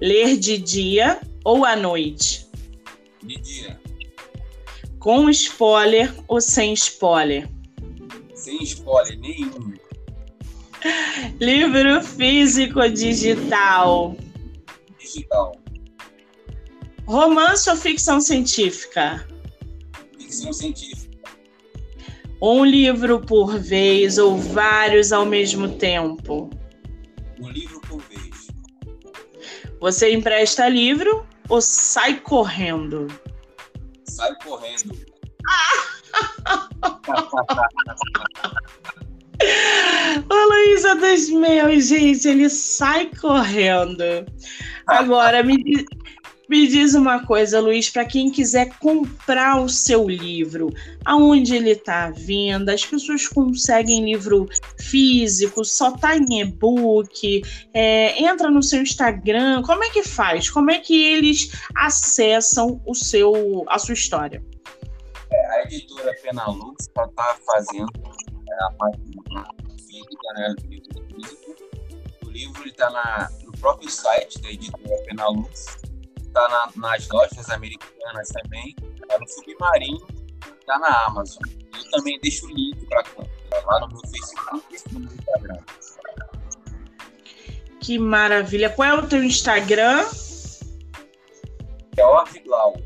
Ler 0.00 0.38
de 0.38 0.56
dia 0.56 1.20
ou 1.44 1.64
à 1.64 1.76
noite? 1.76 2.48
De 3.22 3.36
dia. 3.36 3.78
Com 4.98 5.28
spoiler 5.28 6.14
ou 6.26 6.40
sem 6.40 6.72
spoiler? 6.72 7.48
Sem 8.34 8.62
spoiler 8.62 9.18
nenhum. 9.18 9.74
Livro 11.40 12.02
físico 12.02 12.88
digital? 12.88 14.16
Digital. 14.98 15.56
Romance 17.06 17.70
ou 17.70 17.76
ficção 17.76 18.20
científica? 18.20 19.26
Ficção 20.18 20.52
científica. 20.52 21.14
Um 22.40 22.64
livro 22.64 23.20
por 23.20 23.58
vez 23.58 24.18
ou 24.18 24.36
vários 24.36 25.12
ao 25.12 25.24
mesmo 25.24 25.68
tempo? 25.68 26.50
Um 27.40 27.50
livro 27.50 27.80
por 27.82 28.00
vez. 28.02 28.48
Você 29.80 30.12
empresta 30.12 30.68
livro 30.68 31.26
ou 31.48 31.60
sai 31.60 32.20
correndo? 32.20 33.06
Sai 34.04 34.34
correndo. 34.36 34.94
Luísa 40.84 40.94
dos 40.96 41.30
meus, 41.30 41.86
gente, 41.86 42.28
ele 42.28 42.50
sai 42.50 43.10
correndo. 43.18 44.02
Agora, 44.86 45.42
me, 45.42 45.56
me 46.46 46.66
diz 46.66 46.94
uma 46.94 47.24
coisa, 47.24 47.58
Luiz, 47.58 47.88
para 47.88 48.04
quem 48.04 48.30
quiser 48.30 48.68
comprar 48.78 49.62
o 49.62 49.68
seu 49.68 50.06
livro, 50.06 50.68
aonde 51.02 51.56
ele 51.56 51.70
está 51.70 52.04
à 52.04 52.10
venda? 52.10 52.74
As 52.74 52.84
pessoas 52.84 53.26
conseguem 53.26 54.04
livro 54.04 54.46
físico, 54.78 55.64
só 55.64 55.94
está 55.94 56.18
em 56.18 56.40
e-book? 56.40 57.42
É, 57.72 58.22
entra 58.22 58.50
no 58.50 58.62
seu 58.62 58.82
Instagram, 58.82 59.62
como 59.62 59.84
é 59.84 59.88
que 59.88 60.02
faz? 60.02 60.50
Como 60.50 60.70
é 60.70 60.78
que 60.80 61.02
eles 61.02 61.50
acessam 61.74 62.82
o 62.86 62.94
seu, 62.94 63.64
a 63.68 63.78
sua 63.78 63.94
história? 63.94 64.44
É, 65.32 65.46
a 65.46 65.62
editora 65.62 66.14
Penalux 66.22 66.86
está 66.86 67.08
tá 67.08 67.36
fazendo 67.46 67.90
é, 68.50 68.64
a 68.64 68.72
parte 68.72 69.13
física, 69.94 70.32
né, 70.34 70.54
do 70.58 70.66
livro 70.68 71.06
físico. 71.14 71.54
O 72.24 72.30
livro 72.30 72.66
está 72.66 73.30
no 73.44 73.52
próprio 73.58 73.88
site 73.88 74.40
da 74.40 74.50
editora 74.50 74.96
Penalux 75.06 75.84
tá 76.34 76.48
na, 76.48 76.88
nas 76.88 77.08
lojas 77.08 77.48
americanas 77.48 78.28
também, 78.28 78.74
tá 79.08 79.18
no 79.18 79.26
Submarino, 79.26 80.06
tá 80.66 80.78
na 80.78 81.06
Amazon. 81.06 81.42
Eu 81.72 81.90
também 81.92 82.18
deixo 82.20 82.46
o 82.46 82.50
link 82.50 82.84
para 82.86 83.02
lá 83.66 83.80
no 83.80 83.88
meu 83.88 84.00
Facebook 84.00 84.64
e 84.74 84.92
no 84.92 85.00
meu 85.00 85.12
Instagram. 85.14 85.58
Que 87.80 87.98
maravilha. 87.98 88.70
Qual 88.70 88.88
é 88.88 88.94
o 88.94 89.06
teu 89.06 89.22
Instagram? 89.22 90.04
George 91.94 92.40
Glau. 92.40 92.76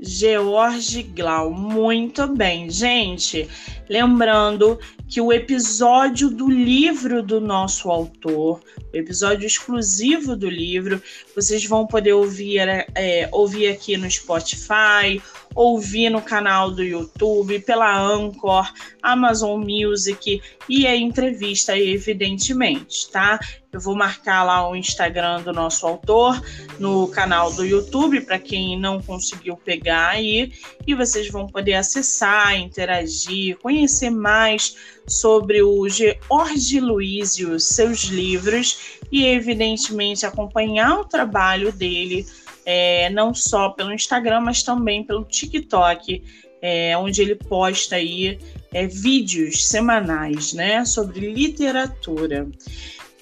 George 0.00 1.02
Glau. 1.02 1.50
Muito 1.50 2.26
bem, 2.28 2.70
gente. 2.70 3.48
Lembrando 3.88 4.78
que 5.08 5.20
o 5.20 5.32
episódio 5.32 6.30
do 6.30 6.50
livro 6.50 7.22
do 7.22 7.40
nosso 7.40 7.90
autor, 7.90 8.60
o 8.92 8.96
episódio 8.96 9.46
exclusivo 9.46 10.34
do 10.34 10.48
livro, 10.48 11.02
vocês 11.34 11.64
vão 11.66 11.86
poder 11.86 12.14
ouvir, 12.14 12.86
é, 12.94 13.28
ouvir 13.30 13.68
aqui 13.68 13.96
no 13.96 14.10
Spotify, 14.10 15.20
ouvir 15.54 16.10
no 16.10 16.20
canal 16.20 16.70
do 16.70 16.82
YouTube, 16.82 17.60
pela 17.60 17.96
Anchor, 17.96 18.70
Amazon 19.02 19.62
Music 19.62 20.42
e 20.68 20.86
a 20.86 20.96
entrevista, 20.96 21.78
evidentemente, 21.78 23.10
tá? 23.10 23.38
Eu 23.72 23.80
vou 23.80 23.96
marcar 23.96 24.44
lá 24.44 24.68
o 24.68 24.76
Instagram 24.76 25.42
do 25.42 25.52
nosso 25.52 25.84
autor 25.84 26.40
no 26.78 27.08
canal 27.08 27.52
do 27.52 27.64
YouTube 27.64 28.20
para 28.20 28.38
quem 28.38 28.78
não 28.78 29.02
conseguiu 29.02 29.56
pegar 29.56 30.10
aí 30.10 30.52
e 30.86 30.94
vocês 30.94 31.28
vão 31.28 31.48
poder 31.48 31.74
acessar, 31.74 32.56
interagir, 32.56 33.58
conhecer 33.58 34.10
mais 34.10 34.76
sobre 35.08 35.60
o 35.60 35.88
George 35.88 36.78
Luiz 36.78 37.36
e 37.38 37.44
os 37.44 37.64
seus 37.64 38.04
livros 38.04 39.00
e 39.10 39.26
evidentemente 39.26 40.24
acompanhar 40.24 41.00
o 41.00 41.04
trabalho 41.04 41.72
dele 41.72 42.24
é, 42.64 43.10
não 43.10 43.34
só 43.34 43.70
pelo 43.70 43.92
Instagram, 43.92 44.40
mas 44.40 44.62
também 44.62 45.04
pelo 45.04 45.24
TikTok, 45.24 46.22
é, 46.60 46.96
onde 46.96 47.20
ele 47.20 47.34
posta 47.34 47.96
aí 47.96 48.38
é, 48.72 48.86
vídeos 48.86 49.66
semanais, 49.66 50.52
né, 50.52 50.84
sobre 50.84 51.32
literatura. 51.32 52.48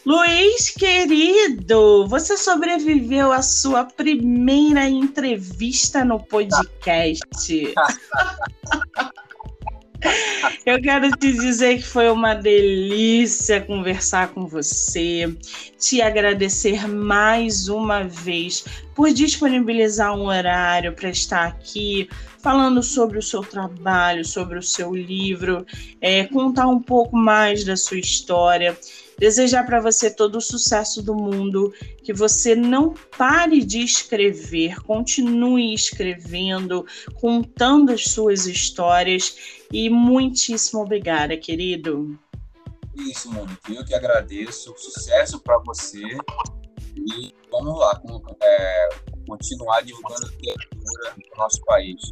Luiz, 0.05 0.71
querido, 0.71 2.09
você 2.09 2.37
sobreviveu 2.37 3.31
à 3.31 3.41
sua 3.41 3.85
primeira 3.85 4.89
entrevista 4.89 6.05
no 6.05 6.19
podcast. 6.19 7.73
Eu 10.65 10.81
quero 10.81 11.11
te 11.13 11.33
dizer 11.33 11.79
que 11.79 11.87
foi 11.87 12.11
uma 12.11 12.35
delícia 12.35 13.61
conversar 13.61 14.29
com 14.29 14.47
você, 14.47 15.35
te 15.79 16.01
agradecer 16.01 16.87
mais 16.87 17.69
uma 17.69 18.05
vez 18.05 18.65
por 18.95 19.13
disponibilizar 19.13 20.17
um 20.17 20.27
horário 20.27 20.93
para 20.93 21.09
estar 21.09 21.47
aqui 21.47 22.09
falando 22.43 22.83
sobre 22.83 23.19
o 23.19 23.23
seu 23.23 23.41
trabalho, 23.43 24.25
sobre 24.25 24.59
o 24.59 24.63
seu 24.63 24.95
livro, 24.95 25.65
é, 26.01 26.25
contar 26.25 26.67
um 26.67 26.81
pouco 26.81 27.17
mais 27.17 27.65
da 27.65 27.77
sua 27.77 27.99
história. 27.99 28.77
Desejar 29.19 29.65
para 29.65 29.81
você 29.81 30.11
todo 30.11 30.37
o 30.37 30.41
sucesso 30.41 31.01
do 31.01 31.15
mundo, 31.15 31.73
que 32.03 32.13
você 32.13 32.57
não 32.57 32.93
pare 33.17 33.63
de 33.63 33.79
escrever, 33.79 34.83
continue 34.83 35.73
escrevendo, 35.73 36.85
contando 37.21 37.93
as 37.93 38.03
suas 38.05 38.47
histórias 38.47 39.62
e 39.73 39.89
muitíssimo 39.89 40.83
obrigada, 40.83 41.37
querido. 41.37 42.19
Isso, 42.95 43.33
Mônica, 43.33 43.73
eu 43.73 43.85
que 43.85 43.95
agradeço. 43.95 44.75
Sucesso 44.77 45.41
para 45.41 45.59
você 45.59 46.03
e 46.97 47.35
vamos 47.51 47.79
lá, 47.79 48.01
é, 48.43 48.89
continuar 49.27 49.81
divulgando 49.83 50.27
a 50.27 50.31
literatura 50.31 51.15
no 51.17 51.39
nosso 51.39 51.65
país. 51.65 52.03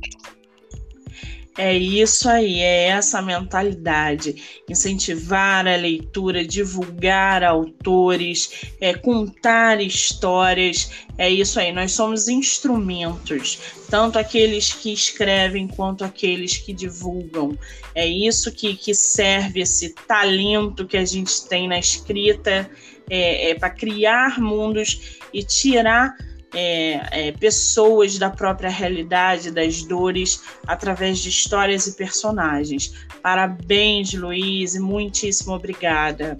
É 1.58 1.76
isso 1.76 2.28
aí, 2.28 2.60
é 2.60 2.86
essa 2.88 3.20
mentalidade. 3.20 4.62
Incentivar 4.68 5.66
a 5.66 5.76
leitura, 5.76 6.44
divulgar 6.44 7.42
autores, 7.42 8.66
é, 8.80 8.94
contar 8.94 9.80
histórias. 9.80 10.90
É 11.18 11.28
isso 11.28 11.58
aí, 11.58 11.72
nós 11.72 11.92
somos 11.92 12.28
instrumentos, 12.28 13.58
tanto 13.90 14.18
aqueles 14.18 14.72
que 14.72 14.92
escrevem 14.92 15.66
quanto 15.66 16.04
aqueles 16.04 16.56
que 16.56 16.72
divulgam. 16.72 17.58
É 17.94 18.06
isso 18.06 18.52
que, 18.52 18.76
que 18.76 18.94
serve 18.94 19.60
esse 19.60 19.94
talento 20.06 20.86
que 20.86 20.96
a 20.96 21.04
gente 21.04 21.46
tem 21.48 21.68
na 21.68 21.78
escrita 21.78 22.70
é, 23.10 23.50
é 23.50 23.54
para 23.56 23.70
criar 23.70 24.40
mundos 24.40 25.18
e 25.34 25.42
tirar 25.42 26.14
é, 26.54 27.28
é, 27.28 27.32
pessoas 27.32 28.18
da 28.18 28.30
própria 28.30 28.70
realidade, 28.70 29.50
das 29.50 29.82
dores, 29.82 30.42
através 30.66 31.18
de 31.18 31.28
histórias 31.28 31.86
e 31.86 31.92
personagens. 31.92 32.92
Parabéns, 33.22 34.12
Luiz, 34.14 34.74
e 34.74 34.80
muitíssimo 34.80 35.54
obrigada. 35.54 36.36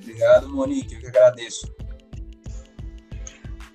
Obrigado, 0.00 0.48
Monique, 0.48 0.94
eu 0.94 1.00
que 1.00 1.06
agradeço. 1.08 1.78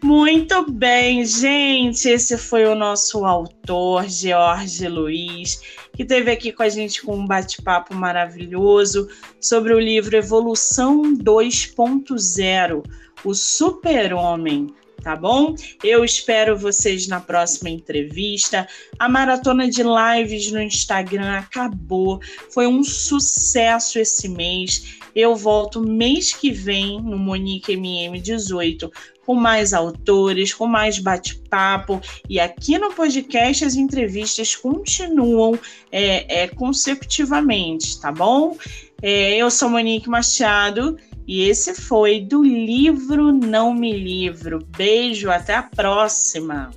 Muito 0.04 0.70
bem, 0.70 1.26
gente. 1.26 2.10
Esse 2.10 2.38
foi 2.38 2.66
o 2.66 2.76
nosso 2.76 3.24
autor, 3.24 4.10
George 4.10 4.86
Luiz, 4.90 5.62
que 5.96 6.04
esteve 6.04 6.30
aqui 6.30 6.52
com 6.52 6.64
a 6.64 6.68
gente 6.68 7.02
com 7.02 7.16
um 7.16 7.26
bate-papo 7.26 7.96
maravilhoso 7.96 9.08
sobre 9.40 9.74
o 9.74 9.80
livro 9.80 10.18
Evolução 10.18 11.16
2.0 11.16 12.84
O 13.24 13.34
Super-Homem 13.34 14.76
tá 15.02 15.16
bom? 15.16 15.56
Eu 15.84 16.04
espero 16.04 16.58
vocês 16.58 17.08
na 17.08 17.20
próxima 17.20 17.70
entrevista. 17.70 18.68
A 19.00 19.10
maratona 19.10 19.70
de 19.70 19.84
lives 19.84 20.52
no 20.52 20.62
Instagram 20.62 21.38
acabou. 21.38 22.20
Foi 22.52 22.68
um 22.68 22.84
sucesso 22.84 24.00
esse 24.00 24.30
mês. 24.30 24.98
Eu 25.16 25.36
volto 25.36 25.82
mês 25.82 26.34
que 26.34 26.52
vem 26.52 27.02
no 27.02 27.18
Monique 27.18 27.74
MM18 27.76 28.92
com 29.26 29.36
mais 29.36 29.74
autores, 29.74 30.54
com 30.54 30.68
mais 30.68 31.00
bate-papo. 31.00 32.02
E 32.30 32.40
aqui 32.40 32.78
no 32.78 32.94
podcast 32.94 33.66
as 33.66 33.76
entrevistas 33.76 34.56
continuam 34.56 35.58
é, 35.92 36.44
é, 36.44 36.48
consecutivamente, 36.48 38.00
tá 38.00 38.12
bom? 38.12 38.58
É, 39.02 39.36
eu 39.36 39.50
sou 39.50 39.70
Monique 39.70 40.10
Machado 40.10 40.98
e 41.28 41.44
esse 41.44 41.74
foi 41.74 42.20
do 42.22 42.44
livro 42.44 43.32
Não 43.32 43.74
Me 43.74 43.94
Livro. 43.94 44.60
Beijo, 44.76 45.30
até 45.30 45.56
a 45.56 45.64
próxima! 45.64 46.72